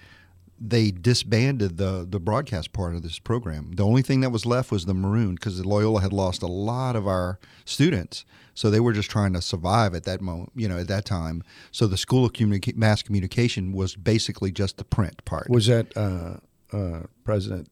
[0.63, 3.71] they disbanded the the broadcast part of this program.
[3.73, 6.95] The only thing that was left was the Maroon because Loyola had lost a lot
[6.95, 10.51] of our students, so they were just trying to survive at that moment.
[10.55, 11.43] You know, at that time.
[11.71, 15.49] So the School of Communica- Mass Communication was basically just the print part.
[15.49, 16.37] Was that uh,
[16.71, 17.67] uh, President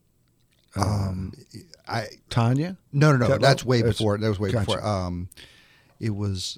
[0.76, 1.34] um,
[1.88, 2.78] I Tanya?
[2.92, 4.18] no no no That- that's way before.
[4.18, 4.66] That was way gotcha.
[4.66, 4.86] before.
[4.86, 5.30] Um,
[6.00, 6.58] it was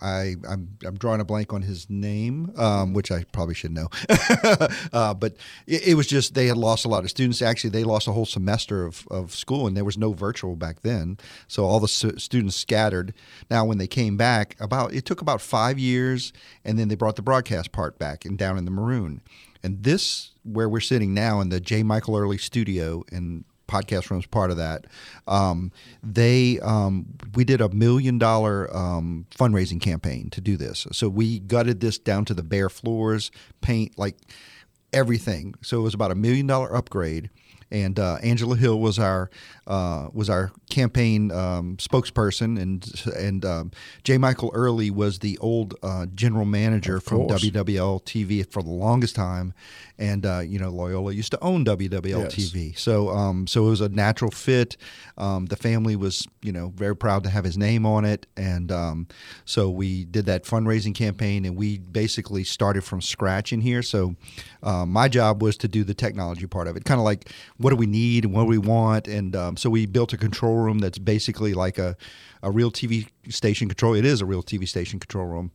[0.00, 3.88] I I'm, I'm drawing a blank on his name, um, which I probably should know.
[4.92, 7.40] uh, but it, it, was just they had lost a lot of students.
[7.40, 10.82] Actually, they lost a whole semester of, of school, and there was no virtual back
[10.82, 11.18] then.
[11.46, 13.14] So all the students scattered.
[13.50, 16.32] Now, when they came back, about it took about five years,
[16.64, 19.22] and then they brought the broadcast part back and down in the maroon.
[19.62, 21.82] And this, where we're sitting now in the J.
[21.82, 24.86] Michael Early studio in podcast room's part of that.
[25.26, 25.70] Um,
[26.02, 30.86] they um, we did a million dollar um, fundraising campaign to do this.
[30.92, 34.16] So we gutted this down to the bare floors, paint like
[34.92, 35.54] everything.
[35.62, 37.30] So it was about a million dollar upgrade
[37.70, 39.30] and uh, Angela Hill was our
[39.66, 43.70] uh, was our campaign um, spokesperson, and and um,
[44.04, 44.16] J.
[44.16, 49.52] Michael Early was the old uh, general manager from WWL TV for the longest time,
[49.98, 52.34] and uh, you know Loyola used to own WWL yes.
[52.34, 54.76] TV, so um, so it was a natural fit.
[55.18, 58.72] Um, the family was you know very proud to have his name on it, and
[58.72, 59.06] um,
[59.44, 63.82] so we did that fundraising campaign, and we basically started from scratch in here.
[63.82, 64.16] So
[64.62, 67.70] uh, my job was to do the technology part of it, kind of like what
[67.70, 70.56] do we need and what do we want, and um, so we built a control
[70.56, 71.96] room that's basically like a
[72.42, 73.94] a real TV station control.
[73.94, 75.50] It is a real TV station control room.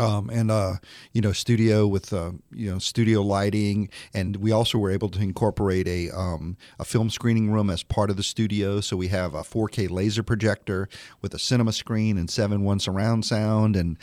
[0.00, 0.74] Um, and uh,
[1.12, 5.20] you know studio with uh, you know studio lighting, and we also were able to
[5.20, 8.80] incorporate a um, a film screening room as part of the studio.
[8.80, 10.88] So we have a 4K laser projector
[11.22, 13.98] with a cinema screen and seven one surround sound, and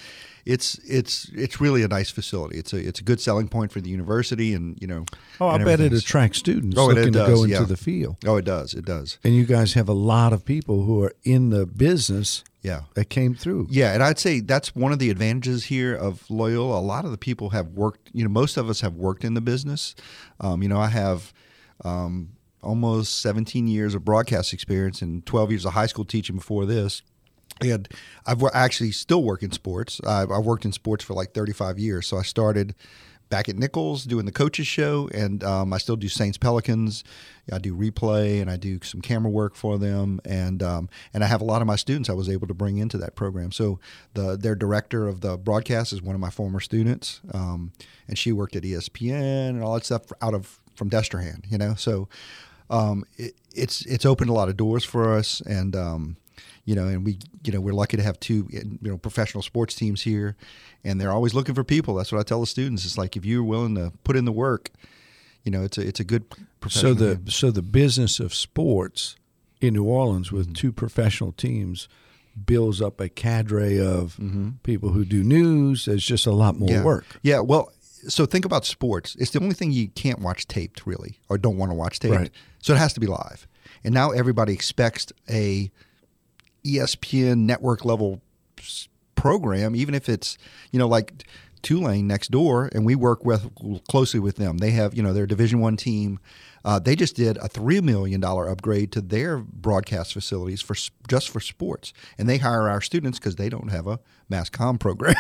[0.47, 2.57] it's it's it's really a nice facility.
[2.57, 5.05] It's a it's a good selling point for the university, and you know.
[5.41, 7.63] Oh, I bet it attracts students oh, looking does, to go into yeah.
[7.63, 8.17] the field.
[8.25, 8.73] Oh, it does.
[8.73, 9.17] It does.
[9.23, 12.43] And you guys have a lot of people who are in the business.
[12.67, 13.67] Yeah, that came through.
[13.69, 16.79] Yeah, and I'd say that's one of the advantages here of Loyola.
[16.79, 18.09] A lot of the people have worked.
[18.13, 19.95] You know, most of us have worked in the business.
[20.39, 21.33] Um, you know, I have.
[21.85, 22.29] Um,
[22.63, 27.03] almost 17 years of broadcast experience and 12 years of high school teaching before this
[27.61, 27.87] and
[28.25, 29.99] I've actually still work in sports.
[30.05, 32.07] I've, I've, worked in sports for like 35 years.
[32.07, 32.75] So I started
[33.29, 37.03] back at Nicholls doing the coaches show, and um, I still do Saints Pelicans.
[37.51, 41.27] I do replay and I do some camera work for them, and um, and I
[41.27, 43.51] have a lot of my students I was able to bring into that program.
[43.51, 43.79] So
[44.13, 47.71] the their director of the broadcast is one of my former students, um,
[48.07, 51.73] and she worked at ESPN and all that stuff out of from Destrehan, you know.
[51.75, 52.07] So
[52.69, 56.17] um, it, it's it's opened a lot of doors for us, and um,
[56.67, 59.73] you know, and we, you know, we're lucky to have two, you know, professional sports
[59.73, 60.35] teams here,
[60.83, 61.95] and they're always looking for people.
[61.95, 62.83] That's what I tell the students.
[62.85, 64.71] It's like if you're willing to put in the work,
[65.45, 66.25] you know, it's a it's a good.
[66.67, 67.29] So the game.
[67.29, 69.15] so the business of sports
[69.61, 70.55] in New Orleans with mm-hmm.
[70.55, 71.87] two professional teams
[72.45, 74.49] builds up a cadre of mm-hmm.
[74.63, 75.85] people who do news.
[75.85, 76.83] There's just a lot more yeah.
[76.83, 77.05] work.
[77.21, 77.39] Yeah.
[77.39, 77.71] Well,
[78.09, 79.15] so think about sports.
[79.17, 82.13] It's the only thing you can't watch taped, really, or don't want to watch taped.
[82.13, 82.31] Right.
[82.59, 83.47] So it has to be live.
[83.85, 85.71] And now everybody expects a
[86.67, 88.21] ESPN network level
[89.15, 90.37] program, even if it's
[90.71, 91.25] you know like
[91.61, 93.49] Tulane next door, and we work with
[93.89, 94.59] closely with them.
[94.59, 96.19] They have you know their Division One team.
[96.67, 100.75] Uh, they just did a three million dollar upgrade to their broadcast facilities for
[101.07, 104.77] just for sports, and they hire our students because they don't have a mass com
[104.77, 105.15] program.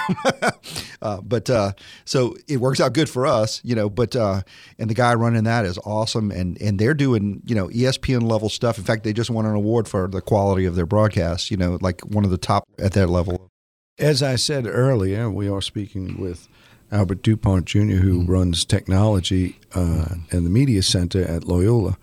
[1.01, 1.71] uh, but uh,
[2.03, 3.89] so it works out good for us, you know.
[3.89, 4.41] But uh,
[4.77, 8.49] and the guy running that is awesome, and and they're doing you know ESPN level
[8.49, 8.77] stuff.
[8.77, 11.49] In fact, they just won an award for the quality of their broadcast.
[11.49, 13.49] You know, like one of the top at that level.
[13.97, 16.49] As I said earlier, we are speaking with
[16.91, 18.31] Albert Dupont Jr., who mm-hmm.
[18.31, 21.97] runs technology uh, and the media center at Loyola.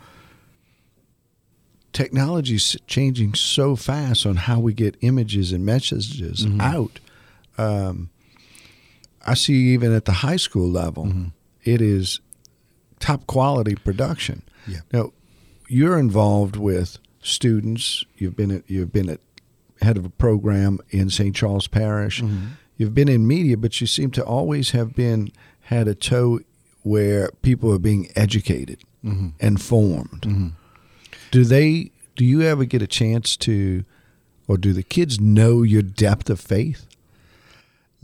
[1.92, 6.60] Technology's changing so fast on how we get images and messages mm-hmm.
[6.60, 7.00] out.
[7.56, 8.10] Um,
[9.26, 11.28] I see even at the high school level, mm-hmm.
[11.62, 12.20] it is
[12.98, 14.42] top quality production.
[14.66, 14.80] Yeah.
[14.92, 15.12] Now,
[15.68, 18.04] you're involved with students.
[18.16, 19.20] You've been at, you've been at
[19.80, 21.34] head of a program in St.
[21.34, 22.20] Charles Parish.
[22.20, 22.46] Mm-hmm.
[22.76, 25.30] You've been in media, but you seem to always have been
[25.62, 26.40] had a toe
[26.82, 29.28] where people are being educated, mm-hmm.
[29.40, 30.22] informed.
[30.22, 30.48] Mm-hmm.
[31.30, 31.90] Do they?
[32.16, 33.84] Do you ever get a chance to,
[34.46, 36.86] or do the kids know your depth of faith?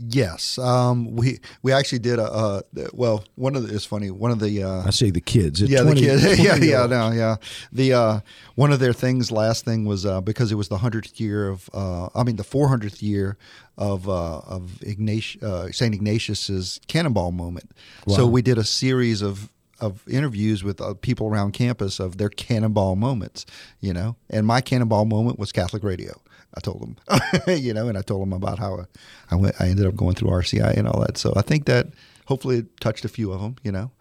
[0.03, 2.61] Yes, um, we we actually did a uh,
[2.91, 3.23] well.
[3.35, 4.09] One of the it's funny.
[4.09, 5.61] One of the uh, I say the kids.
[5.61, 6.39] Yeah, 20, the kids.
[6.43, 7.35] yeah, yeah, no, yeah.
[7.71, 8.19] The uh,
[8.55, 9.31] one of their things.
[9.31, 11.69] Last thing was uh, because it was the hundredth year of.
[11.73, 13.37] Uh, I mean, the four hundredth year
[13.77, 17.71] of uh, of Ignatius, Saint Ignatius's cannonball moment.
[18.07, 18.15] Wow.
[18.15, 22.29] So we did a series of of interviews with uh, people around campus of their
[22.29, 23.45] cannonball moments,
[23.79, 24.15] you know.
[24.29, 26.21] And my cannonball moment was Catholic radio.
[26.55, 26.95] I told them,
[27.47, 28.85] you know, and I told them about how
[29.29, 29.55] I went.
[29.61, 31.17] I ended up going through RCI and all that.
[31.17, 31.87] So I think that
[32.25, 33.91] hopefully it touched a few of them, you know.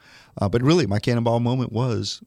[0.41, 2.23] Uh, but really, my cannonball moment was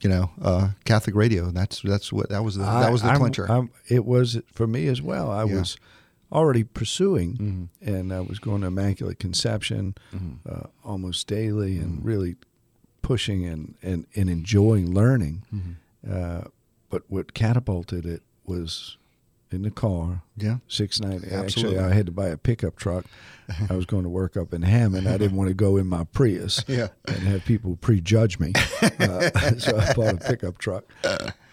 [0.00, 1.50] you know, uh, Catholic radio.
[1.50, 3.50] That's that's what that was the that was the I- I'm- clincher.
[3.50, 5.30] I'm- it was for me as well.
[5.30, 5.56] I Yeah.
[5.58, 5.76] was
[6.30, 7.68] already pursuing, Mhm.
[7.94, 10.38] and I was going to Immaculate Conception Mhm.
[10.48, 12.04] uh, almost daily, and Mhm.
[12.06, 12.36] really
[13.02, 15.42] pushing and, and, and enjoying learning.
[15.52, 15.74] Mhm.
[16.08, 16.44] Uh,
[16.90, 18.96] but what catapulted it was
[19.50, 20.58] in the car, Yeah.
[20.68, 21.28] six ninety.
[21.30, 21.78] Absolutely.
[21.78, 23.04] Actually, I had to buy a pickup truck.
[23.70, 25.08] I was going to work up in Hammond.
[25.08, 26.88] I didn't want to go in my Prius Yeah.
[27.06, 28.52] and have people prejudge me.
[28.82, 30.84] Uh, so I bought a pickup truck,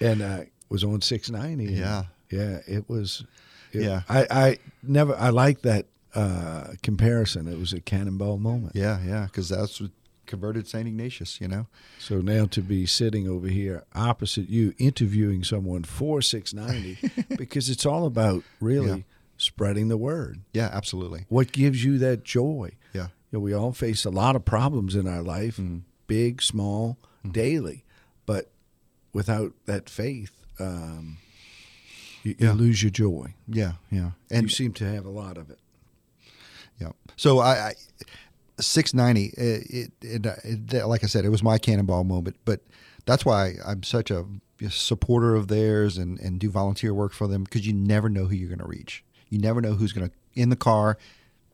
[0.02, 1.66] and I was on six ninety.
[1.74, 2.04] Yeah.
[2.30, 2.60] yeah.
[2.68, 3.24] It was.
[3.72, 4.02] it- Yeah.
[4.10, 5.16] I, I never.
[5.16, 7.48] I like that uh, comparison.
[7.48, 8.74] It was a cannonball moment.
[8.76, 9.92] Yeah, yeah, because that's what
[10.26, 11.40] converted Saint Ignatius.
[11.42, 11.68] You know.
[12.00, 16.98] So now to be sitting over here opposite you, interviewing someone for six ninety,
[17.38, 18.98] because it's all about really Yeah.
[19.38, 20.42] spreading the word.
[20.54, 21.26] Yeah, absolutely.
[21.30, 22.72] What gives you that joy?
[22.94, 23.08] Yeah.
[23.32, 25.82] You know, we all face a lot of problems in our life, Mhm.
[26.08, 27.32] big, small, Mm-hmm.
[27.32, 27.84] daily.
[28.26, 28.50] But
[29.14, 31.18] without that faith, um,
[32.24, 32.52] you, Yeah.
[32.54, 33.34] you lose your joy.
[33.48, 35.60] Yeah, yeah, And and you seem to have a lot of it.
[36.80, 36.92] Yeah.
[37.16, 37.74] So I, I
[38.60, 39.34] 690.
[39.42, 40.26] It, it,
[40.74, 42.38] it, like I said, it was my cannonball moment.
[42.46, 42.62] But
[43.06, 44.26] that's why I'm such a
[44.70, 48.36] supporter of theirs and and do volunteer work for them because you never know who
[48.36, 49.04] you're going to reach.
[49.30, 50.98] You never know who's going to in the car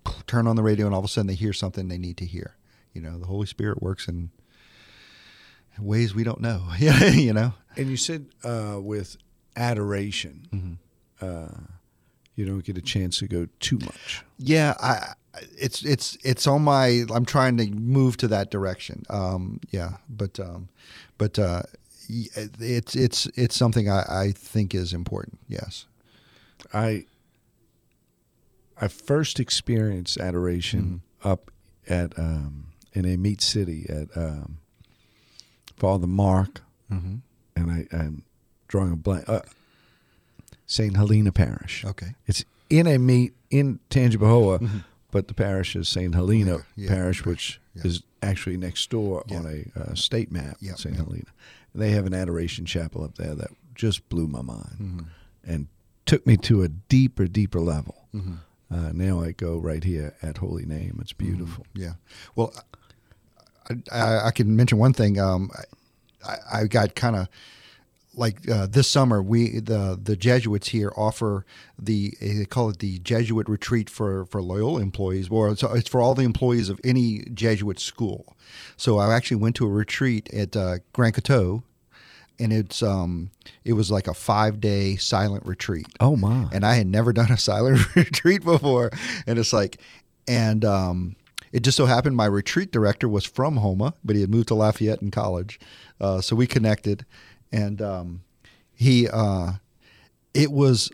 [0.28, 2.26] turn on the radio and all of a sudden they hear something they need to
[2.26, 2.56] hear.
[2.94, 4.30] You know, the Holy Spirit works in
[5.80, 6.64] ways we don't know.
[6.78, 7.54] Yeah, you know.
[7.76, 9.18] And you said uh, with
[9.56, 11.26] adoration, Mm-hmm.
[11.26, 11.62] uh,
[12.36, 14.24] you don't get a chance to go too much.
[14.38, 15.14] Yeah, I,
[15.58, 17.04] it's it's it's on my.
[17.13, 19.04] I'm trying to move to that direction.
[19.10, 20.67] Um, yeah, but um,
[21.17, 21.63] but uh,
[22.10, 25.39] it's it's it's something I, I think is important.
[25.48, 25.86] Yes.
[26.74, 27.06] I
[28.80, 31.52] I first experienced adoration up
[31.88, 34.58] at um, in Amite City at um,
[35.78, 37.15] Father Mark, Mm-hmm.
[37.56, 38.24] and I, I'm
[38.67, 39.30] drawing a blank.
[39.30, 39.41] Uh,
[40.65, 41.84] Saint Helena Parish.
[41.86, 42.15] Okay.
[42.28, 46.82] It's in Amite in Tangipahoa, but the parish is Saint Helena Mm-hmm.
[46.82, 47.84] Yeah, Parish, which yeah.
[47.86, 49.38] is actually next door Yeah.
[49.38, 50.58] on a uh, state map.
[50.60, 50.74] Yeah.
[50.78, 51.26] Helena.
[51.76, 55.52] They have an adoration chapel up there that just blew my mind Mm-hmm.
[55.52, 55.67] and
[56.06, 58.06] took me to a deeper, deeper level.
[58.13, 58.34] Mm-hmm.
[58.74, 60.97] Uh, now I go right here at Holy Name.
[61.02, 61.65] It's beautiful.
[61.74, 61.93] Yeah.
[62.36, 62.54] Well,
[63.69, 65.19] I, I, I can mention one thing.
[65.19, 65.52] Um,
[66.28, 67.28] I, I got kind of
[68.13, 69.21] like uh, this summer.
[69.21, 71.45] We the the Jesuits here offer
[71.80, 76.02] the they call it the Jesuit retreat for for Loyola employees, or so it's for
[76.02, 78.36] all the employees of any Jesuit school.
[78.78, 81.63] So I actually went to a retreat at uh, Grand Coteau.
[82.39, 83.30] And it's um,
[83.63, 86.47] it was like a five day silent retreat Oh my!
[86.52, 88.89] and I had never done a silent retreat before.
[89.28, 89.80] And it's like,
[90.28, 91.15] and um,
[91.52, 94.56] it just so happened my retreat director was from Houma, but he had moved to
[94.56, 95.60] Lafayette in college,
[96.00, 97.06] uh, so we connected,
[97.52, 98.22] and um,
[98.74, 99.54] he, uh,
[100.34, 100.92] it was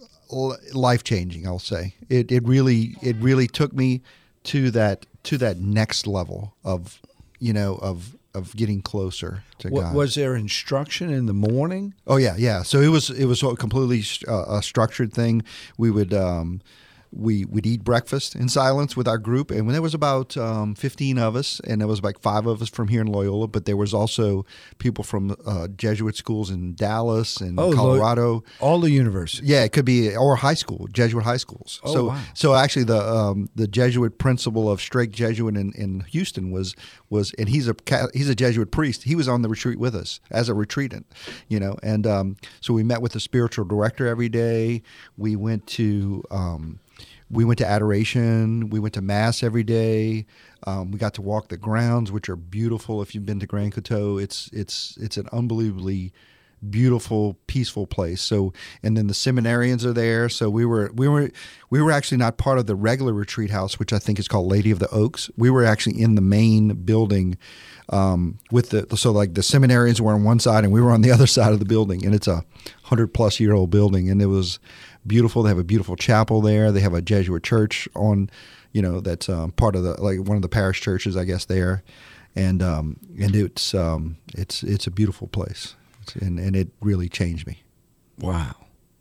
[0.73, 1.47] life changing.
[1.47, 2.31] I'll say it.
[2.31, 4.01] It really, it really took me
[4.45, 7.01] to that to that next level of,
[7.39, 9.95] you know, of of getting closer to Wa- God.
[9.95, 11.93] was there instruction in the morning?
[12.05, 12.61] Oh yeah, yeah.
[12.63, 15.43] So it was it was a completely uh, a structured thing.
[15.77, 16.61] We would um,
[17.11, 20.75] we would eat breakfast in silence with our group, and when there was about um,
[20.75, 23.65] fifteen of us, and there was like five of us from here in Loyola, but
[23.65, 24.45] there was also
[24.77, 28.43] people from uh, Jesuit schools in Dallas and Oh, Lo- Colorado.
[28.59, 29.47] All the universities.
[29.47, 31.79] Yeah, it could be or high school, Jesuit high schools.
[31.83, 32.21] Oh, so, wow.
[32.33, 36.75] so actually, the um, the Jesuit principal of Strake Jesuit in, in Houston was
[37.09, 37.75] was, and he's a
[38.13, 39.03] he's a Jesuit priest.
[39.03, 41.05] He was on the retreat with us as a retreatant,
[41.47, 41.77] you know.
[41.81, 44.81] And um, so we met with the spiritual director every day.
[45.17, 46.79] We went to um,
[47.29, 48.69] we went to adoration.
[48.69, 50.25] We went to mass every day.
[50.65, 53.01] Um, we got to walk the grounds, which are beautiful.
[53.01, 56.13] If you've been to Grand Coteau, it's it's it's an unbelievably
[56.69, 58.21] beautiful, peaceful place.
[58.21, 60.29] So, and then the seminarians are there.
[60.29, 61.29] So we were we were
[61.69, 64.47] we were actually not part of the regular retreat house, which I think is called
[64.47, 65.29] Lady of the Oaks.
[65.37, 67.37] We were actually in the main building
[67.89, 71.01] um, with the so like the seminarians were on one side and we were on
[71.01, 72.43] the other side of the building, and it's a
[72.83, 74.59] hundred plus year old building, and it was
[75.07, 75.43] beautiful.
[75.43, 76.71] They have a beautiful chapel there.
[76.71, 78.29] They have a Jesuit church on,
[78.73, 81.45] you know, that's um, part of the like one of the parish churches, I guess
[81.45, 81.83] there,
[82.35, 87.09] and um, and it's um, it's it's a beautiful place, It's- and and it really
[87.09, 87.63] changed me.
[88.19, 88.55] Wow.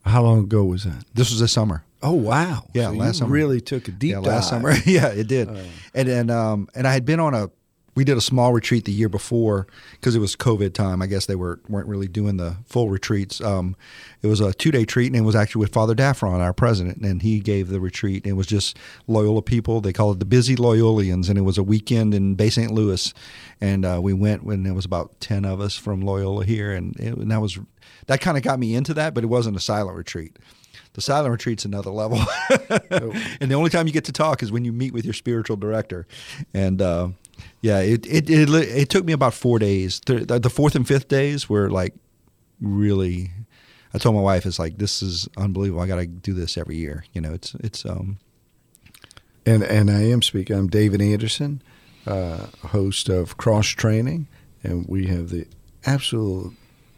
[0.05, 1.05] How long ago was that?
[1.15, 1.83] This was this summer.
[2.03, 2.69] Oh wow!
[2.75, 3.33] Yeah, So last summer.
[3.33, 4.27] really took a deep yeah, dive.
[4.27, 4.73] last summer.
[4.87, 5.49] yeah, it did.
[5.49, 5.57] Oh.
[5.95, 7.51] And and um and I had been on a
[7.97, 11.01] we did a small retreat the year before because it was COVID time.
[11.01, 13.41] I guess they were weren't really doing the full retreats.
[13.41, 13.75] Um,
[14.23, 16.99] it was a two day treat, and it was actually with Father Daffron, our president,
[16.99, 18.25] and he gave the retreat.
[18.25, 18.77] And it was just
[19.09, 19.81] Loyola people.
[19.81, 22.71] They call it the Busy Loyolians, and it was a weekend in Bay St.
[22.71, 23.13] Louis.
[23.61, 26.95] And uh, we went when there was about ten of us from Loyola here, and,
[27.01, 27.59] it, and that was
[28.07, 29.15] that kind of got me into that.
[29.15, 30.39] But it wasn't a silent retreat.
[30.93, 32.19] The silent retreat's another level,
[32.91, 35.57] and the only time you get to talk is when you meet with your spiritual
[35.57, 36.07] director.
[36.55, 37.09] And uh,
[37.61, 40.01] yeah, it, it it it took me about four days.
[40.07, 41.95] The, the fourth and fifth days were like
[42.61, 43.31] really.
[43.95, 45.83] I told my wife, "It's like this is unbelievable.
[45.83, 48.19] I got to do this every year." You know, it's it's um.
[49.45, 50.57] And and I am speaking.
[50.57, 51.63] I'm David Anderson,
[52.07, 54.27] uh, host of Cross Training,
[54.63, 55.47] and we have the
[55.85, 56.53] absolute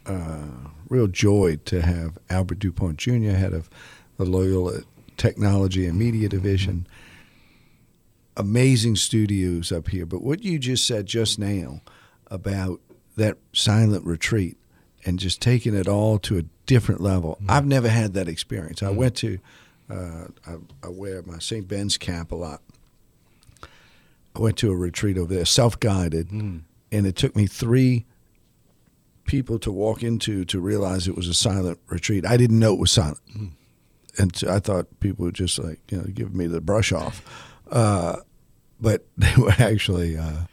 [0.05, 0.47] uh,
[0.89, 3.69] real joy to have Albert Dupont Jr., head of
[4.17, 4.81] the Loyola
[5.17, 6.87] Technology and Media Division.
[8.39, 10.05] Amazing studios up here.
[10.05, 11.81] But what you just said just now
[12.27, 12.79] about
[13.17, 14.57] that silent retreat
[15.05, 17.51] and just taking it all to a different level, mm-hmm.
[17.51, 18.79] I've never had that experience.
[18.79, 18.93] Mm-hmm.
[18.93, 19.39] I went to,
[19.89, 21.67] uh, I, I wear my St.
[21.67, 22.61] Ben's cap a lot.
[24.35, 26.61] I went to a retreat over there, self guided, mm.
[26.91, 28.05] and it took me three
[29.25, 32.25] people to walk into to realize it was a silent retreat.
[32.25, 33.51] I didn't know it was silent, mm.
[34.17, 37.21] and I thought people were just like you know giving me the brush off,
[37.71, 38.17] uh,
[38.79, 40.43] but they were actually uh,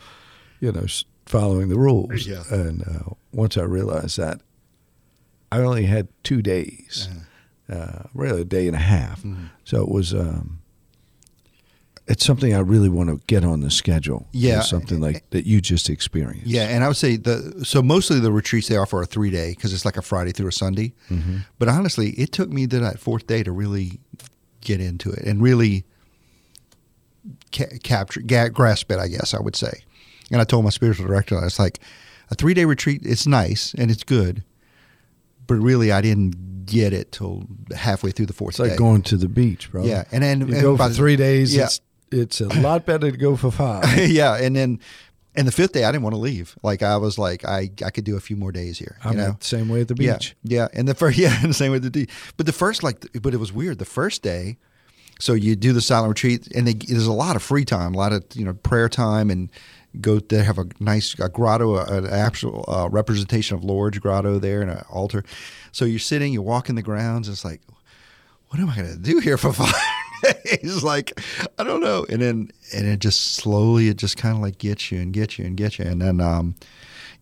[0.61, 0.87] you know
[1.27, 2.27] following the rules.
[2.27, 2.43] Yeah.
[2.51, 4.41] And uh, once I realized that,
[5.51, 7.09] I only had two days,
[7.69, 8.05] uh-huh.
[8.15, 9.23] really a day and a half.
[9.23, 9.47] Mm-hmm.
[9.65, 10.15] So it was.
[10.15, 10.61] Um,
[12.09, 14.29] it's something I really want to get on the schedule.
[14.31, 16.47] Yeah, something like that you just experienced.
[16.47, 19.51] Yeah, and I would say the so mostly the retreats they offer are three day
[19.51, 20.95] because it's like a Friday through a Sunday.
[21.11, 21.39] Mm-hmm.
[21.59, 23.99] But honestly, it took me to that fourth day to really
[24.61, 25.85] get into it and really
[27.53, 28.99] ca- capture ga- grasp it.
[28.99, 29.85] I guess I would say.
[30.31, 31.79] And I told my spiritual director, I was like,
[32.31, 34.43] a three day retreat, it's nice and it's good,
[35.47, 38.77] but really I didn't get it till halfway through the fourth it's like day.
[38.77, 39.85] going to the beach, bro.
[39.85, 41.55] Yeah, and then go for three days.
[41.55, 41.65] Yeah.
[41.65, 41.81] It's
[42.13, 43.99] it's a lot better to go for five.
[44.11, 44.81] yeah, and then
[45.35, 46.57] and the fifth day I didn't want to leave.
[46.63, 48.99] Like I was like I I could do a few more days here.
[49.05, 49.37] I'm you know?
[49.41, 50.35] same way at the beach.
[50.43, 50.69] Yeah, yeah.
[50.73, 52.09] And the first yeah, and the same with the D.
[52.37, 53.79] But the first like but it was weird.
[53.79, 54.59] The first day,
[55.19, 57.99] so you do the silent retreat, and they, there's a lot of free time, a
[57.99, 59.51] lot of you know prayer time, and
[60.01, 64.63] go they have a nice a grotto, an actual uh, representation of Lourdes grotto there,
[64.63, 65.25] and an altar.
[65.73, 67.29] So you're sitting, you walk in the grounds.
[67.29, 67.61] It's like,
[68.49, 69.75] what am I going to do here for five?
[70.61, 71.21] He's like,
[71.59, 72.07] I don't know.
[72.09, 75.39] And then and it just slowly it just kind of like gets you and gets
[75.39, 75.85] you and gets you.
[75.87, 76.55] And then um,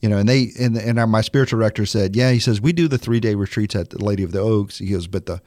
[0.01, 2.73] you know, and they and and our, my spiritual director said, yeah, he says we
[2.73, 4.79] do the three day retreats at the Lady of the Oaks.
[4.79, 5.41] He goes, but the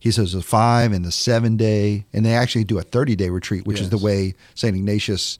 [0.00, 3.30] he says the five and the seven day, and they actually do a thirty day
[3.30, 3.84] retreat, which yes.
[3.84, 5.38] is the way Saint Ignatius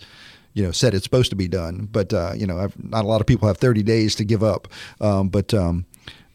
[0.54, 1.88] you know said it's supposed to be done.
[1.90, 4.42] But uh, you know, I've, not a lot of people have 30 days to give
[4.42, 4.68] up.
[5.00, 5.86] Um, but um,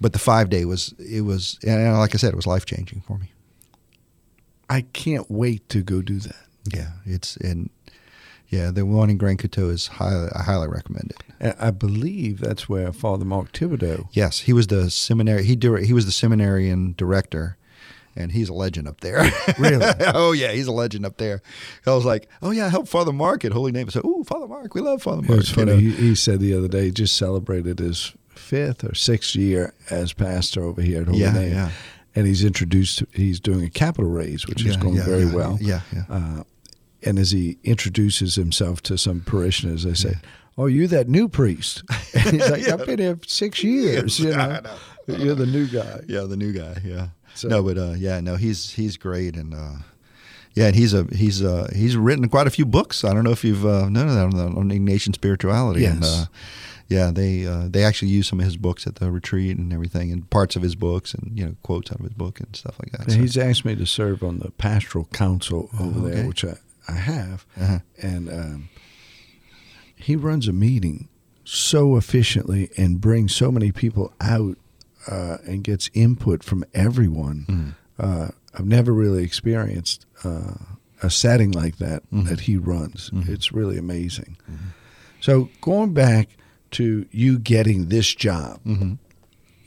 [0.01, 3.01] but the five day was it was and like I said, it was life changing
[3.01, 3.32] for me.
[4.69, 6.36] I can't wait to go do that.
[6.73, 7.69] Yeah, it's and
[8.49, 11.55] yeah, the one in Grand Coteau is highly I highly recommend it.
[11.59, 14.07] I believe that's where Father Mark Thibodeaux.
[14.11, 15.43] Yes, he was the seminary.
[15.43, 17.57] He he was the seminarian director,
[18.16, 19.30] and he's a legend up there.
[19.59, 19.86] Really?
[20.13, 21.41] oh yeah, he's a legend up there.
[21.86, 23.88] I was like, oh yeah, help Father Mark at Holy Name.
[23.88, 25.32] I said, oh Father Mark, we love Father Mark.
[25.32, 25.76] It was funny.
[25.76, 25.95] You know?
[25.95, 30.13] he, he, said the other day he just celebrated his fifth or sixth year as
[30.13, 31.53] pastor over here at Holy yeah, Name.
[31.53, 31.72] Yeah
[32.16, 33.03] and he's introduced.
[33.13, 35.57] He's doing a capital raise, which yeah, is going yeah, very well.
[35.61, 36.03] Yeah, yeah.
[36.09, 36.43] Uh,
[37.03, 40.16] and as he introduces himself to some parishioners, they say,
[40.57, 44.20] "Oh, you that new priest?" And he's like, "I've been here six years.
[44.20, 45.16] You know, know.
[45.18, 46.78] you're the new guy." Yeah, the new guy.
[46.84, 47.09] Yeah.
[47.36, 49.77] So, no, but uh, yeah, no, he's he's great, and uh,
[50.53, 53.03] yeah, and he's a he's uh he's written quite a few books.
[53.03, 55.81] I don't know if you've uh, known of that on, on Ignatian spirituality.
[55.81, 55.93] Yes.
[55.93, 56.25] And, uh,
[56.88, 60.11] yeah, they uh, they actually use some of his books at the retreat and everything,
[60.11, 62.77] and parts of his books, and you know quotes out of his book and stuff
[62.79, 63.11] like that.
[63.11, 63.17] So.
[63.17, 66.15] He's asked me to serve on the pastoral council over oh, okay.
[66.15, 66.57] there, which I
[66.88, 67.79] I have, uh-huh.
[68.01, 68.69] and um,
[69.95, 71.09] he runs a meeting
[71.43, 74.57] so efficiently and brings so many people out
[75.07, 77.75] uh, and gets input from everyone.
[77.99, 78.33] Mm.
[78.57, 80.53] I've never really experienced uh,
[81.03, 82.23] a setting like that mm-hmm.
[82.23, 83.09] that he runs.
[83.09, 83.31] Mm-hmm.
[83.31, 84.37] It's really amazing.
[84.49, 84.67] Mm-hmm.
[85.19, 86.29] So going back
[86.71, 88.59] to you getting this job.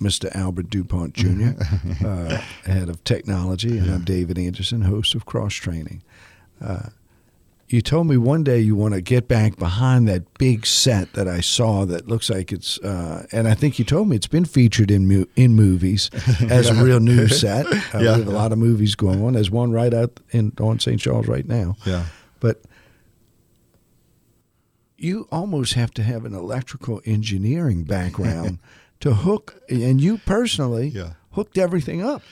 [0.01, 0.33] Mr.
[0.33, 2.07] Albert Dupont junior mm-hmm.
[2.07, 2.37] uh,
[2.73, 3.95] head of technology, and.
[3.95, 6.03] I'm David Anderson, host of Cross Training.
[6.61, 6.91] Uh,
[7.71, 11.29] you told me one day you want to get back behind that big set that
[11.29, 14.47] I saw that looks like it's, uh, and I think you told me it's been
[14.47, 16.09] featured in mu- in movies
[16.49, 17.67] as a real new set.
[17.95, 18.01] Uh, yeah.
[18.01, 19.35] We have a lot of movies going on.
[19.35, 21.01] There's one right out in on St.
[21.01, 21.77] Charles right now.
[21.85, 22.07] Yeah.
[22.41, 22.63] But
[24.97, 28.59] you almost have to have an electrical engineering background
[29.01, 31.13] to hook, and you personally Yeah.
[31.33, 32.23] hooked everything up.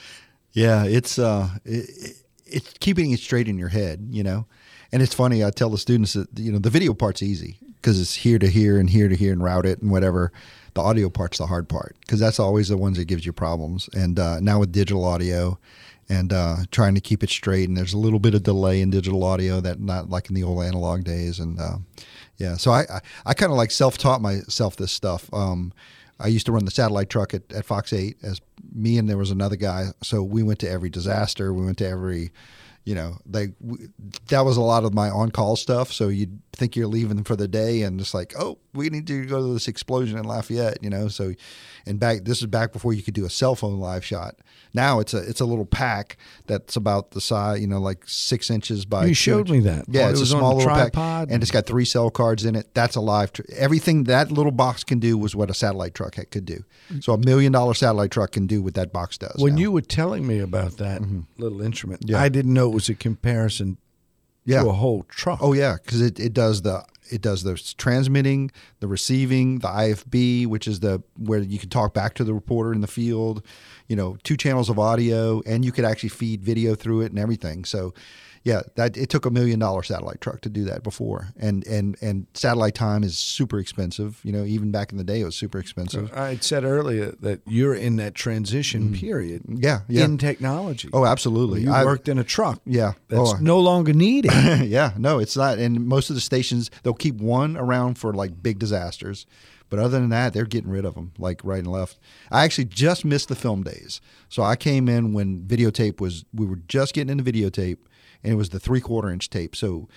[0.53, 2.17] Yeah, it's uh, it,
[2.47, 4.47] it's keeping it straight in your head, you know.
[4.93, 5.45] And it's funny.
[5.45, 8.49] I tell the students that you know the video part's easy because it's here to
[8.49, 10.33] here and here to here and route it and whatever.
[10.75, 13.89] The audio part's the hard part because that's always the ones that gives you problems.
[13.95, 15.59] And uh, now with digital audio
[16.09, 18.91] and uh, trying to keep it straight, and there's a little bit of delay in
[18.91, 21.39] digital audio that not like in the old analog days.
[21.39, 21.79] And uh,
[22.37, 25.33] yeah, so I I, I kind of like self taught myself this stuff.
[25.33, 25.73] Um,
[26.19, 28.41] I used to run the satellite truck at, at Fox 8 as
[28.75, 29.89] me and there was another guy.
[30.03, 31.53] So we went to every disaster.
[31.53, 32.33] We went to every,
[32.87, 33.89] you know, they, we,
[34.29, 35.93] that was a lot of my on call stuff.
[35.93, 39.27] So you'd think you're leaving for the day and it's like, oh, we need to
[39.27, 41.09] go to this explosion in Lafayette, you know?
[41.09, 41.35] So,
[41.87, 44.37] and back, this is back before you could do a cell phone live shot.
[44.75, 46.17] Now it's a, it's a little pack
[46.47, 49.07] that's about the size, you know, like six inches by.
[49.07, 49.53] You showed inches.
[49.53, 49.85] me that.
[49.89, 50.93] Yeah, Well, it's it a small little tripod.
[50.93, 52.75] pack, and it's got three cell cards in it.
[52.75, 53.33] That's a live.
[53.33, 56.65] Tr- everything that little box can do was what a satellite truck could do.
[57.01, 59.37] So a million dollar satellite truck can do what that box does.
[59.39, 59.61] When now.
[59.61, 61.21] you were telling me about that mm-hmm.
[61.39, 62.21] little instrument, Yeah.
[62.21, 63.79] I didn't know it was a comparison
[64.45, 65.39] yeah, to a whole truck.
[65.43, 68.51] oh yeah, because it, it does the it does the transmitting,
[68.81, 72.73] the receiving, the IFB, which is the where you can talk back to the reporter
[72.73, 73.43] in the field.
[73.89, 77.19] You know, two channels of audio, and you could actually feed video through it and
[77.19, 77.65] everything.
[77.65, 77.95] So.
[78.47, 81.97] Yeah, that it took a million dollar satellite truck to do that before, and and
[82.01, 84.21] and satellite time is super expensive.
[84.23, 86.13] You know, even back in the day, it was super expensive.
[86.15, 89.01] I had said earlier that you're in that transition mm.
[89.01, 90.05] period Yeah, yeah.
[90.05, 90.91] in technology.
[90.93, 91.63] Oh, absolutely.
[91.63, 92.61] you I- worked in a truck.
[92.65, 92.93] Yeah.
[93.09, 94.31] That's Oh, no longer needed.
[94.63, 94.93] yeah.
[94.97, 95.59] No, it's not.
[95.59, 99.27] And most of the stations, they'll keep one around for like big disasters.
[99.71, 101.99] But other than that, they're getting rid of them like right and left.
[102.31, 104.01] I actually just missed the film days.
[104.29, 107.79] So I came in when videotape was, we were just getting into videotape
[108.23, 109.57] and it was the three quarter inch tape.
[109.57, 109.89] So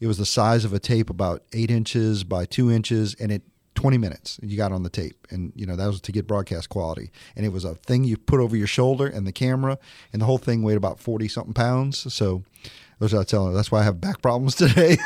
[0.00, 3.42] it was the size of a tape about eight inches by two inches and it,
[3.78, 5.28] 20 minutes you got on the tape.
[5.30, 7.12] And you know that was to get broadcast quality.
[7.36, 9.78] And it was a thing you put over your shoulder and the camera
[10.12, 12.12] and the whole thing weighed about 40 something pounds.
[12.12, 12.42] So
[12.98, 14.96] those are telling that's why i have back problems today.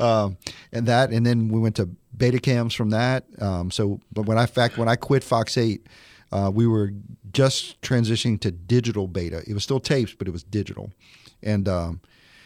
[0.00, 0.38] Um,
[0.72, 3.26] and that and then we went to beta cams from that.
[3.40, 5.86] Um, so but when i fact when i quit fox 8
[6.32, 6.92] uh, we were
[7.32, 9.44] just transitioning to digital beta.
[9.46, 10.90] It was still tapes but it was digital
[11.44, 12.00] and um,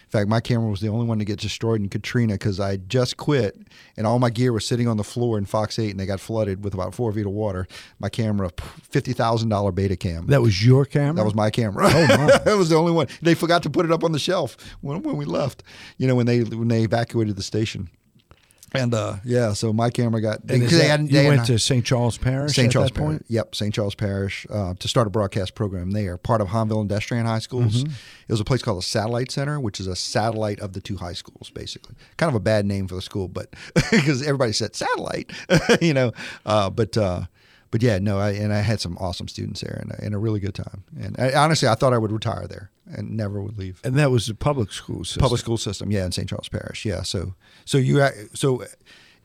[0.09, 2.79] in fact, my camera was the only one to get destroyed in Katrina because I
[2.79, 3.59] just quit
[3.95, 6.19] and all my gear was sitting on the floor in Fox 8 and they got
[6.19, 7.67] flooded with about four feet of water.
[7.99, 10.27] My camera, $50,000 beta cam.
[10.29, 11.17] that was your camera.
[11.17, 11.89] That was my camera.
[11.91, 12.39] Oh my!
[12.45, 13.09] that was the only one.
[13.21, 15.63] They forgot to put it up on the shelf when, when we left.
[15.99, 17.91] You know, when they when they evacuated the station.
[18.75, 21.11] And uh, yeah, so my camera got is because they hadn't.
[21.11, 21.85] you went to St.
[21.85, 22.67] Charles Parish St.
[22.67, 23.11] at Charles that Parish.
[23.21, 23.25] point.
[23.29, 23.75] Yep, St.
[23.75, 26.19] Charles Parish uh, to start a broadcast program there.
[26.19, 27.85] Part of Hahnville and Destrehan High Schools.
[27.85, 27.93] Mm-hmm.
[28.29, 30.97] It was a place called the satellite center, which is a satellite of the two
[30.99, 31.95] high schools, basically.
[32.19, 33.55] Kind of a bad name for the school, but
[33.91, 35.31] because everybody said satellite,
[35.81, 36.13] you know.
[36.45, 37.23] Uh, but uh,
[37.71, 40.19] but yeah, no, I, and I had some awesome students there and, a- and a
[40.19, 40.85] really good time.
[41.01, 44.11] And I, honestly, I thought I would retire there and never would leave And that
[44.11, 45.21] was the public school system.
[45.21, 47.35] public school system yeah in st charles parish yeah so
[47.65, 48.65] so you so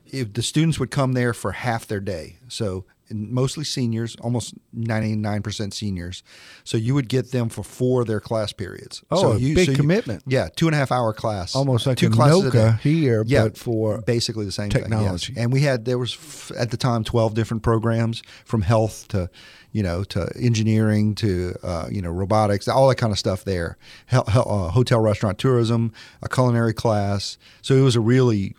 [0.06, 5.72] if the students would come there for half their day so mostly seniors almost 99%
[5.74, 6.22] seniors
[6.64, 9.54] so you would get them for four of their class periods Oh, so a you,
[9.54, 10.22] big so you- commitment.
[10.26, 12.52] yeah two and a half hour class Almost like two a classes.
[12.52, 15.26] NOCCA here, yeah, but for basically the same technology.
[15.26, 15.42] thing, yes.
[15.44, 19.28] and we had there was f- at the time 12 different programs from health to
[19.74, 23.76] you know to engineering to uh, you know robotics all that kind of stuff there
[24.06, 28.54] Hel- hel- uh, hotel restaurant tourism a culinary class so it was a really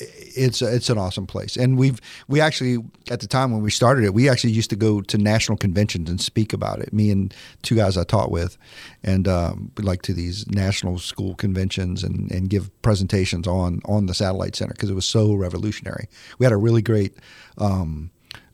[0.00, 2.78] it's it's an awesome place, and we've we actually
[3.10, 6.08] at the time when we started it, we actually used to go to national conventions
[6.08, 6.92] and speak about it.
[6.92, 8.56] Me and two guys I taught with,
[9.02, 14.14] and um, like to these national school conventions and, and give presentations on on the
[14.14, 16.08] satellite center because it was so revolutionary.
[16.38, 17.14] We had a really great.
[17.58, 18.10] Um,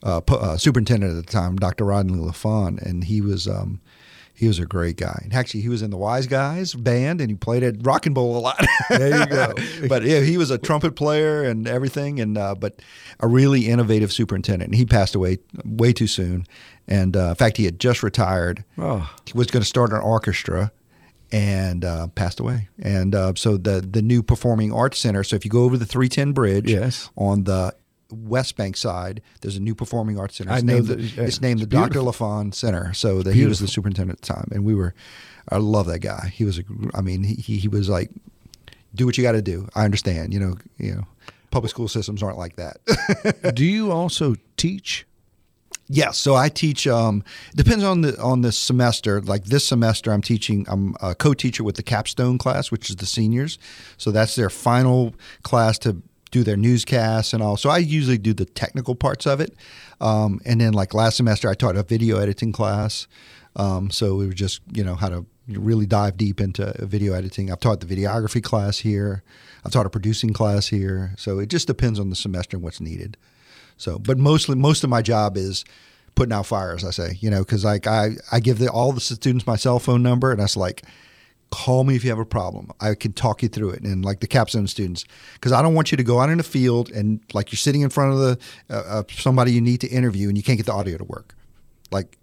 [0.06, 1.84] uh, uh, superintendent at the time, Dr.
[1.84, 3.80] Rodney LaFon, and he was um,
[4.34, 5.20] he was a great guy.
[5.24, 8.14] And actually, he was in the Wise Guys band, and he played at Rock and
[8.14, 8.64] Bowl a lot.
[8.90, 9.54] There you go.
[9.88, 12.80] but yeah, he was a trumpet player and everything, and uh, but
[13.20, 14.68] a really innovative superintendent.
[14.68, 16.46] And he passed away way too soon.
[16.86, 18.62] And uh, in fact, he had just retired.
[18.78, 19.10] Oh.
[19.26, 20.70] He was going to start an orchestra.
[21.32, 25.24] And uh, passed away, and uh, so the the new Performing Arts Center.
[25.24, 27.10] So if you go over the three ten bridge, Yes.
[27.16, 27.74] on the
[28.10, 30.52] West Bank side, there's a new Performing Arts Center.
[30.52, 32.00] I It's know named the, yeah, it's named it's the Dr.
[32.00, 32.92] LaFon Center.
[32.94, 34.94] So that he was the superintendent at the time, and we were.
[35.48, 36.32] I love that guy.
[36.34, 36.64] He was a.
[36.94, 38.10] I mean, he he, he was like,
[38.94, 39.68] do what you got to do.
[39.74, 40.32] I understand.
[40.32, 40.56] You know.
[40.78, 41.06] You know.
[41.50, 43.54] Public school systems aren't like that.
[43.54, 45.06] Do you also teach?
[45.88, 46.86] Yes, so I teach.
[46.86, 47.22] Um,
[47.54, 49.20] depends on the on the semester.
[49.22, 50.66] Like this semester, I'm teaching.
[50.68, 53.58] I'm a co-teacher with the capstone class, which is the seniors.
[53.96, 57.56] So that's their final class to do their newscasts and all.
[57.56, 59.54] So I usually do the technical parts of it.
[60.00, 63.06] Um, and then like last semester, I taught a video editing class.
[63.54, 67.50] Um, so it was just you know how to really dive deep into video editing.
[67.50, 69.22] I've taught the videography class here.
[69.64, 71.12] I've taught a producing class here.
[71.16, 73.16] So it just depends on the semester and what's needed.
[73.76, 75.64] So, but mostly most of my job is
[76.14, 76.84] putting out fires.
[76.84, 79.78] I say, you know, because like I I give the, all the students my cell
[79.78, 80.82] phone number, and that's like
[81.50, 82.70] call me if you have a problem.
[82.80, 83.82] I can talk you through it.
[83.82, 86.44] And like the capstone students, because I don't want you to go out in the
[86.44, 88.38] field and like you're sitting in front of the
[88.70, 91.34] uh, uh, somebody you need to interview and you can't get the audio to work.
[91.90, 92.18] Like,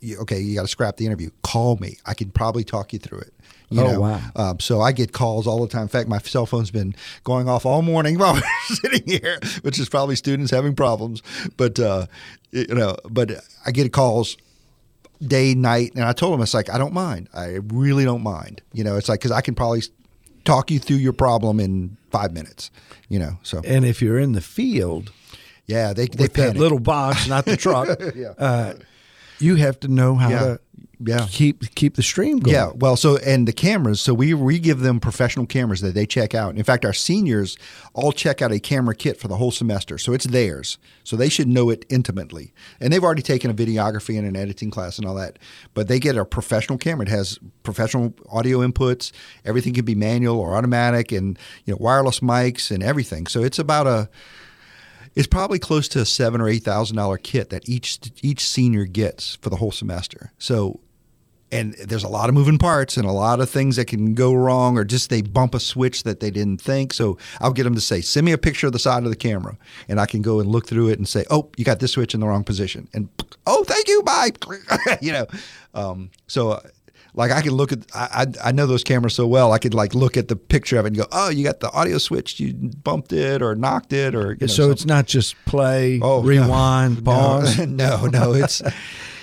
[0.00, 1.30] you, okay, you got to scrap the interview.
[1.42, 1.98] Call me.
[2.06, 3.34] I can probably talk you through it.
[3.70, 4.00] You Oh, know?
[4.00, 4.20] wow.
[4.36, 5.82] Um, so I get calls all the time.
[5.82, 6.94] In fact, my cell phone's been
[7.24, 8.42] going off all morning while we're
[8.74, 11.22] sitting here, which is probably students having problems.
[11.56, 12.06] But uh,
[12.50, 13.30] you know, but
[13.64, 14.36] I get calls
[15.26, 17.28] day, night, and I told him, it's like I don't mind.
[17.34, 18.62] I really don't mind.
[18.72, 19.82] You know, it's like because I can probably
[20.44, 22.70] talk you through your problem in five minutes.
[23.08, 25.12] You know, so And if you're in the field
[25.66, 26.58] yeah, they they with that panic.
[26.58, 27.88] little box, not the truck,
[28.38, 28.74] uh,
[29.38, 30.38] you have to know how Yeah.
[30.40, 30.60] to
[31.04, 31.26] Yeah.
[31.30, 32.54] keep keep the stream going.
[32.54, 36.06] Yeah, well, so and the cameras, so we we give them professional cameras that they
[36.06, 36.56] check out.
[36.56, 37.56] In fact, our seniors
[37.94, 40.78] all check out a camera kit for the whole semester, so it's theirs.
[41.04, 44.70] So they should know it intimately, and they've already taken a videography and an editing
[44.70, 45.38] class and all that.
[45.74, 47.06] But they get a professional camera.
[47.06, 49.12] It has professional audio inputs.
[49.44, 53.26] Everything can be manual or automatic, and you know wireless mics and everything.
[53.26, 54.08] So it's about a
[55.14, 58.86] it's probably close to a seven or eight thousand dollar kit that each each senior
[58.86, 60.32] gets for the whole semester.
[60.38, 60.80] So
[61.52, 64.32] and there's a lot of moving parts and a lot of things that can go
[64.32, 67.74] wrong or just they bump a switch that they didn't think so i'll get them
[67.74, 69.56] to say send me a picture of the side of the camera
[69.88, 72.14] and i can go and look through it and say oh you got this switch
[72.14, 73.08] in the wrong position and
[73.46, 74.30] oh thank you bye
[75.00, 75.26] you know
[75.74, 76.60] um, so uh,
[77.14, 79.52] like I can look at, I, I know those cameras so well.
[79.52, 81.70] I could like look at the picture of it and go, "Oh, you got the
[81.70, 82.40] audio switch.
[82.40, 84.72] You bumped it or knocked it, or you know, so something.
[84.72, 86.26] it's not just play, Oh, no.
[86.26, 87.58] rewind, pause.
[87.66, 88.62] No, no, it's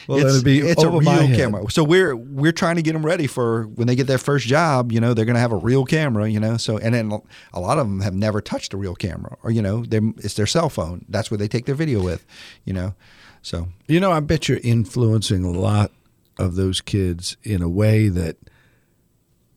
[0.09, 1.69] Well, it's, it'll be it's a real camera.
[1.69, 4.91] So we're we're trying to get them ready for when they get their first job.
[4.91, 6.27] You know, they're going to have a real camera.
[6.27, 7.11] You know, so and then
[7.53, 10.33] a lot of them have never touched a real camera, or you know, they it's
[10.33, 11.05] their cell phone.
[11.09, 12.25] That's where they take their video with.
[12.65, 12.95] You know,
[13.43, 15.91] so You know, I bet you're influencing a lot
[16.39, 18.37] of those kids in a way that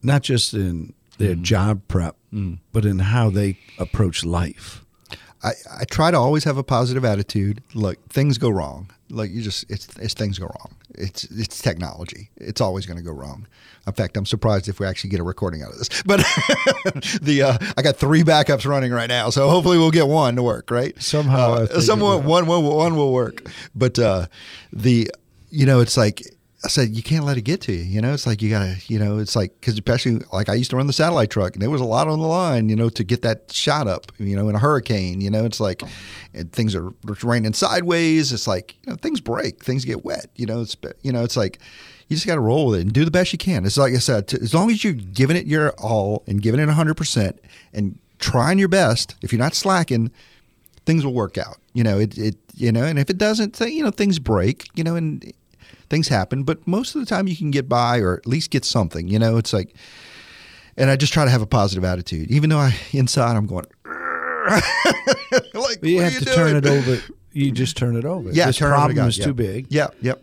[0.03, 1.43] not just in their Mm-hmm.
[1.45, 2.17] job prep,
[2.73, 4.85] but in how they approach life.
[5.45, 7.63] I, I try to always have a positive attitude.
[7.75, 8.91] Look, things go wrong.
[9.13, 10.75] Like you just, it's, it's things go wrong.
[10.95, 12.31] It's it's technology.
[12.37, 13.47] It's always going to go wrong.
[13.87, 15.89] In fact, I'm surprised if we actually get a recording out of this.
[16.05, 16.19] But
[17.23, 20.43] the uh, I got three backups running right now, so hopefully we'll get one to
[20.43, 20.71] work.
[20.71, 21.01] Right?
[21.01, 23.51] Somehow uh, someone one, one one will work.
[23.75, 24.27] But uh,
[24.73, 25.11] the
[25.51, 26.23] you know it's like
[26.65, 27.83] I said you can't let it get to you.
[27.83, 30.71] You know it's like you gotta you know it's like because especially like I used
[30.71, 32.69] to run the satellite truck and there was a lot on the line.
[32.69, 34.13] You know to get that shot up.
[34.19, 35.21] You know in a hurricane.
[35.21, 35.83] You know it's like
[36.35, 36.93] and things are
[37.23, 38.33] raining sideways.
[38.33, 40.27] It's like you know things break, things get wet.
[40.37, 41.59] You know it's you know it's like.
[42.09, 43.65] You just got to roll with it and do the best you can.
[43.65, 46.61] It's like I said, t- as long as you're giving it your all and giving
[46.61, 47.39] it 100%
[47.73, 50.11] and trying your best, if you're not slacking,
[50.85, 51.57] things will work out.
[51.73, 54.85] You know, it, it you know, and if it doesn't, you know, things break, you
[54.85, 55.33] know, and
[55.93, 58.65] things happen, but most of the time you can get by or at least get
[58.65, 59.75] something, you know, it's like
[60.75, 63.67] and I just try to have a positive attitude, even though I inside I'm going
[65.55, 66.37] like you have are to doing?
[66.37, 67.03] turn it over.
[67.33, 68.31] You just turn it over.
[68.33, 69.25] Yeah, this turn it over problem is yeah.
[69.27, 69.67] too big.
[69.69, 70.23] Yep, yep.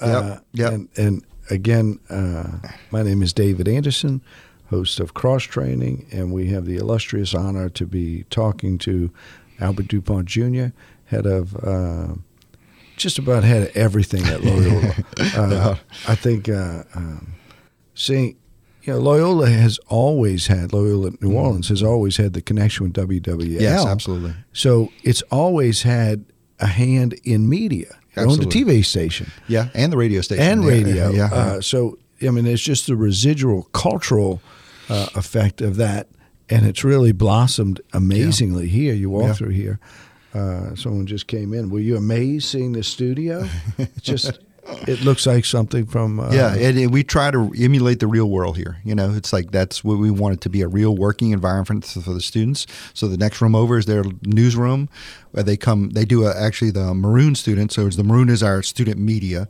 [0.00, 0.72] Uh, Yep, yep.
[0.72, 2.58] And, and again, uh,
[2.92, 4.22] my name is David Anderson,
[4.70, 9.10] host of Cross Training, and we have the illustrious honor to be talking to
[9.60, 10.66] Albert Dupont Jr.,
[11.06, 12.14] head of uh,
[13.02, 14.94] just about had everything at Loyola.
[15.36, 15.76] uh,
[16.08, 17.34] I think uh, um,
[17.94, 18.36] seeing.
[18.84, 22.94] You know, Loyola has always had Loyola New Orleans has always had the connection with
[22.94, 23.60] WWL.
[23.60, 24.34] Yes, absolutely.
[24.52, 26.24] So it's always had
[26.58, 27.94] a hand in media.
[28.16, 30.42] It owned a TV station Yeah, and the radio station.
[30.44, 31.10] and Yeah, radio.
[31.10, 31.28] Yeah.
[31.30, 31.32] yeah.
[31.32, 34.42] Uh, so I mean, it's just the residual cultural
[34.88, 36.08] uh, effect of that,
[36.50, 38.94] and it's really blossomed amazingly here.
[38.94, 39.32] You walk Yeah.
[39.34, 39.78] through here.
[40.34, 41.70] Uh, someone just came in.
[41.70, 43.46] Were you amazed seeing the studio?
[43.78, 44.38] It's just
[44.86, 48.56] it looks like something from uh, yeah, and, we try to emulate the real world
[48.56, 48.78] here.
[48.84, 51.84] You know, it's like that's what we want it to be a real working environment
[51.84, 52.66] for the students.
[52.94, 54.88] So the next room over is their newsroom,
[55.32, 55.90] where they come.
[55.90, 57.74] They do a, actually the Maroon students.
[57.74, 59.48] So it's the Maroon is our student media.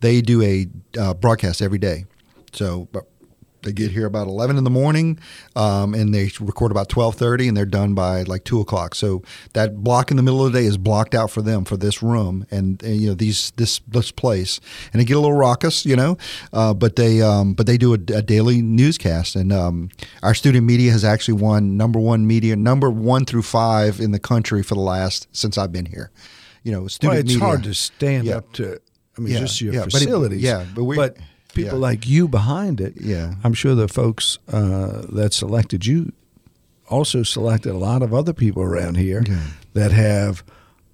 [0.00, 0.66] They do a
[0.98, 2.06] uh, broadcast every day.
[2.52, 3.04] So, but
[3.64, 5.18] They get here about eleven in the morning,
[5.56, 8.94] um, and they record about twelve thirty, and they're done by like two o'clock.
[8.94, 9.22] So
[9.54, 12.02] that block in the middle of the day is blocked out for them for this
[12.02, 14.60] room and, and you know these this this place,
[14.92, 16.16] and they get a little raucous, you know,
[16.52, 19.88] uh, but they um, but they do a, a daily newscast, and um,
[20.22, 24.18] our student media has actually won number one media, number one through five in the
[24.20, 26.10] country for the last since I've been here.
[26.62, 27.44] You know, student Well, it's media.
[27.46, 28.36] hard to stand Yeah.
[28.38, 28.80] up to.
[29.16, 30.42] I mean, Yeah, just your yeah, but it- facilities.
[30.42, 30.96] yeah, but we-
[31.54, 31.88] people yeah.
[31.90, 32.94] like you behind it.
[33.00, 33.34] Yeah.
[33.44, 36.12] I'm sure the folks uh, that selected you
[36.88, 39.40] also selected a lot of other people around here Yeah.
[39.72, 40.42] that have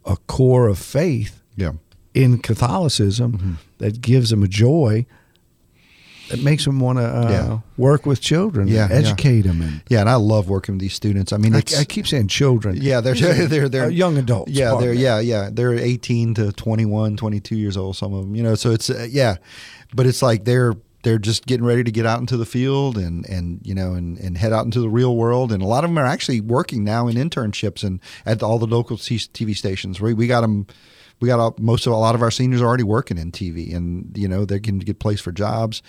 [0.04, 1.72] a core of faith Yeah.
[2.14, 3.52] in Catholicism Mm-hmm.
[3.78, 5.06] that gives them a joy
[6.30, 7.58] that makes them want to uh, Yeah.
[7.76, 8.98] work with children, Yeah, and yeah.
[8.98, 11.32] educate them, and Yeah, and I love working with these students.
[11.32, 12.76] I mean, I, it's I keep saying children.
[12.80, 14.52] yeah, they're they're they're Uh, young adults.
[14.52, 15.50] Yeah, they're yeah, yeah.
[15.52, 18.54] They're 18 to 21, 22 years old some of them, you know.
[18.54, 19.36] So it's uh, yeah.
[19.94, 23.26] But it's like they're they're just getting ready to get out into the field and
[23.28, 25.88] and you know and, and head out into the real world and a lot of
[25.90, 30.00] them are actually working now in internships and at all the local TV stations.
[30.00, 30.66] We we got them
[31.20, 33.74] we got all, most of a lot of our seniors are already working in TV,
[33.74, 35.82] and you know they can get placed for jobs.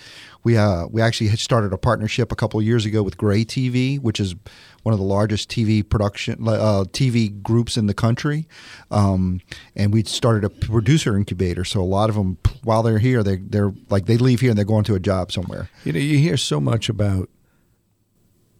[0.44, 3.44] We uh, we actually had started a partnership a couple of years ago with Gray
[3.44, 4.34] TV, which is
[4.82, 8.46] one of the largest TV production uh, TV groups in the country,
[8.90, 9.40] um,
[9.74, 11.64] and we started a producer incubator.
[11.64, 14.58] So a lot of them, while they're here, they they're like they leave here and
[14.58, 15.70] they're going to a job somewhere.
[15.84, 17.30] You know, you hear so much about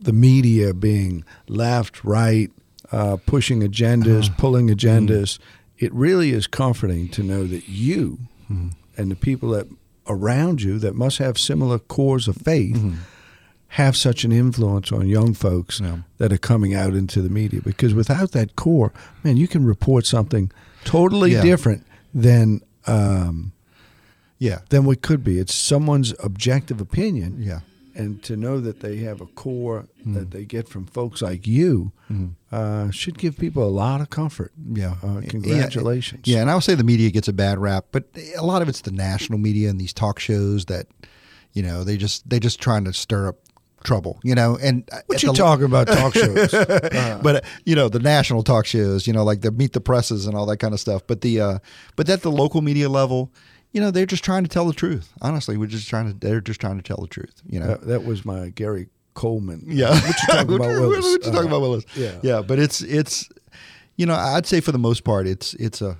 [0.00, 2.50] the media being left, right,
[2.90, 5.38] uh, pushing agendas, pulling agendas.
[5.82, 8.18] It really is comforting to know that you
[8.48, 9.66] and the people that
[10.06, 12.78] around you that must have similar cores of faith
[13.68, 15.98] have such an influence on young folks Yeah.
[16.18, 17.60] that are coming out into the media.
[17.64, 18.92] Because without that core,
[19.24, 20.50] man, you can report something
[20.84, 21.42] totally Yeah.
[21.42, 23.52] different than um,
[24.38, 25.38] Yeah, than what could be.
[25.38, 27.60] It's someone's objective opinion yeah,
[27.94, 31.92] and to know that they have a core that they get from folks like you
[32.50, 34.52] uh, should give people a lot of comfort.
[34.72, 34.94] yeah.
[35.02, 36.26] Uh, congratulations.
[36.26, 38.04] Yeah, and I would say the media gets a bad rap, but
[38.36, 40.86] a lot of it's the national media and these talk shows that,
[41.52, 43.36] you know, they just they just trying to stir up
[43.84, 44.56] trouble, you know.
[44.62, 46.50] And What you the- talking about talk shows?
[47.22, 50.26] but uh, you know the national talk shows, you know, like the Meet the Presses
[50.26, 51.02] and all that kind of stuff.
[51.06, 51.58] But the uh,
[51.96, 53.30] but at the local media level,
[53.72, 55.12] you know, they're just trying to tell the truth.
[55.20, 57.42] Honestly, we're just trying to they're just trying to tell the truth.
[57.46, 57.66] You know.
[57.68, 59.62] that, that was my Gary Coleman.
[59.66, 59.90] Yeah.
[59.90, 61.04] What you talking about, Willis?
[61.04, 61.84] What you talking Uh, about, Willis?
[61.96, 62.18] yeah.
[62.22, 62.42] Yeah.
[62.42, 63.28] But it's it's,
[63.96, 65.96] you know, I'd say for the most part, it's it's a,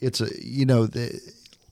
[0.00, 1.20] it's a you know, the,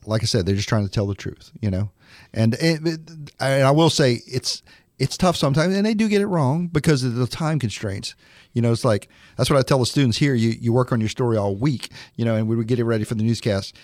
[0.07, 1.51] like I said, they're just trying to tell the truth.
[1.61, 1.91] You know,
[2.35, 4.63] and and I will say it's
[4.99, 8.15] it's tough sometimes, and they do get it wrong because of the time constraints.
[8.53, 10.35] You know, it's like that's what I tell the students here.
[10.35, 12.85] You you work on your story all week, you know, and we would get it
[12.85, 13.77] ready for the newscast.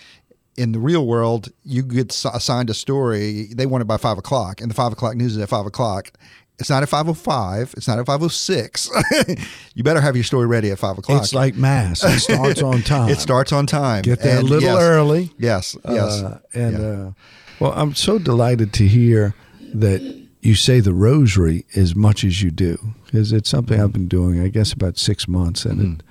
[0.57, 3.49] In the real world, you get assigned a story.
[3.55, 6.13] They want it by five o'clock, and the five o'clock news is at five o'clock.
[6.61, 7.75] It's not at five o five.
[7.77, 8.89] It's not at five o six.
[9.75, 11.23] you better have your story ready at five o'clock.
[11.23, 12.05] It's like mass.
[12.05, 13.09] It starts on time.
[13.09, 14.03] it starts on time.
[14.03, 15.31] Get there And a little yes, early.
[15.39, 16.23] Yes, yes.
[16.23, 16.85] Uh, and Yeah.
[16.89, 17.13] uh,
[17.59, 19.35] well, I'm so delighted to hear
[19.75, 20.01] that
[20.43, 24.41] you say the rosary as much as you do, because it's something I've been doing,
[24.41, 25.93] I guess, about six months, and Mm-hmm.
[25.95, 26.03] it,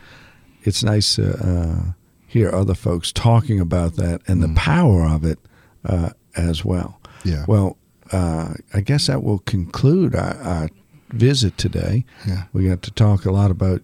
[0.63, 1.91] it's nice to uh,
[2.33, 5.37] hear other folks talking about that and the power of it
[5.85, 6.99] uh, as well.
[7.23, 7.45] Yeah.
[7.47, 7.77] Well,
[8.11, 10.69] uh, I guess that will conclude our, our
[11.11, 12.05] visit today.
[12.27, 12.45] Yeah.
[12.53, 13.81] We got to talk a lot about.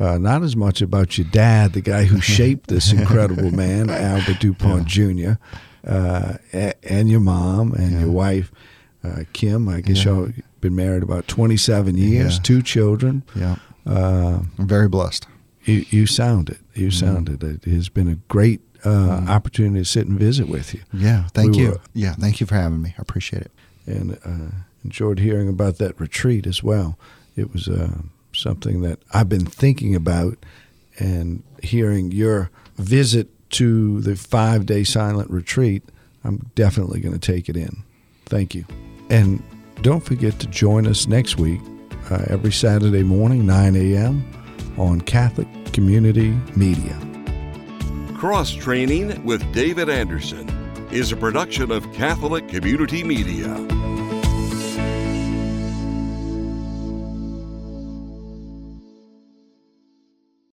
[0.00, 4.38] Uh, not as much about your dad, the guy who shaped this incredible man, Albert
[4.38, 5.32] Dupont Jr.,
[5.84, 8.52] uh, and your mom and your wife,
[9.02, 9.68] uh, Kim.
[9.68, 10.12] I guess Yeah.
[10.12, 10.28] y'all
[10.60, 12.42] been married about 27 years, Yeah.
[12.44, 13.24] two children.
[13.34, 13.56] yeah.
[13.84, 15.26] Uh, I'm very blessed.
[15.68, 16.58] You, you sound it.
[16.74, 17.06] You Mm-hmm.
[17.06, 17.42] sound it.
[17.42, 20.80] It has been a great uh, opportunity to sit and visit with you.
[20.92, 21.26] Yeah.
[21.34, 21.68] Thank We you.
[21.70, 22.14] were- yeah.
[22.14, 22.94] Thank you for having me.
[22.98, 23.52] I appreciate it.
[23.86, 24.54] and uh,
[24.84, 26.96] enjoyed hearing about that retreat as well.
[27.36, 27.90] It was uh,
[28.32, 30.38] something that I've been thinking about,
[30.98, 35.82] and hearing your visit to the five day silent retreat,
[36.24, 37.82] I'm definitely going to take it in.
[38.26, 38.64] Thank you.
[39.10, 39.42] And
[39.82, 41.60] don't forget to join us next week,
[42.10, 44.22] uh, every Saturday morning, 9 a.m.,
[44.78, 46.96] on Catholic Community Media.
[48.16, 50.48] Cross Training with David Anderson
[50.90, 53.54] is a production of Catholic Community Media.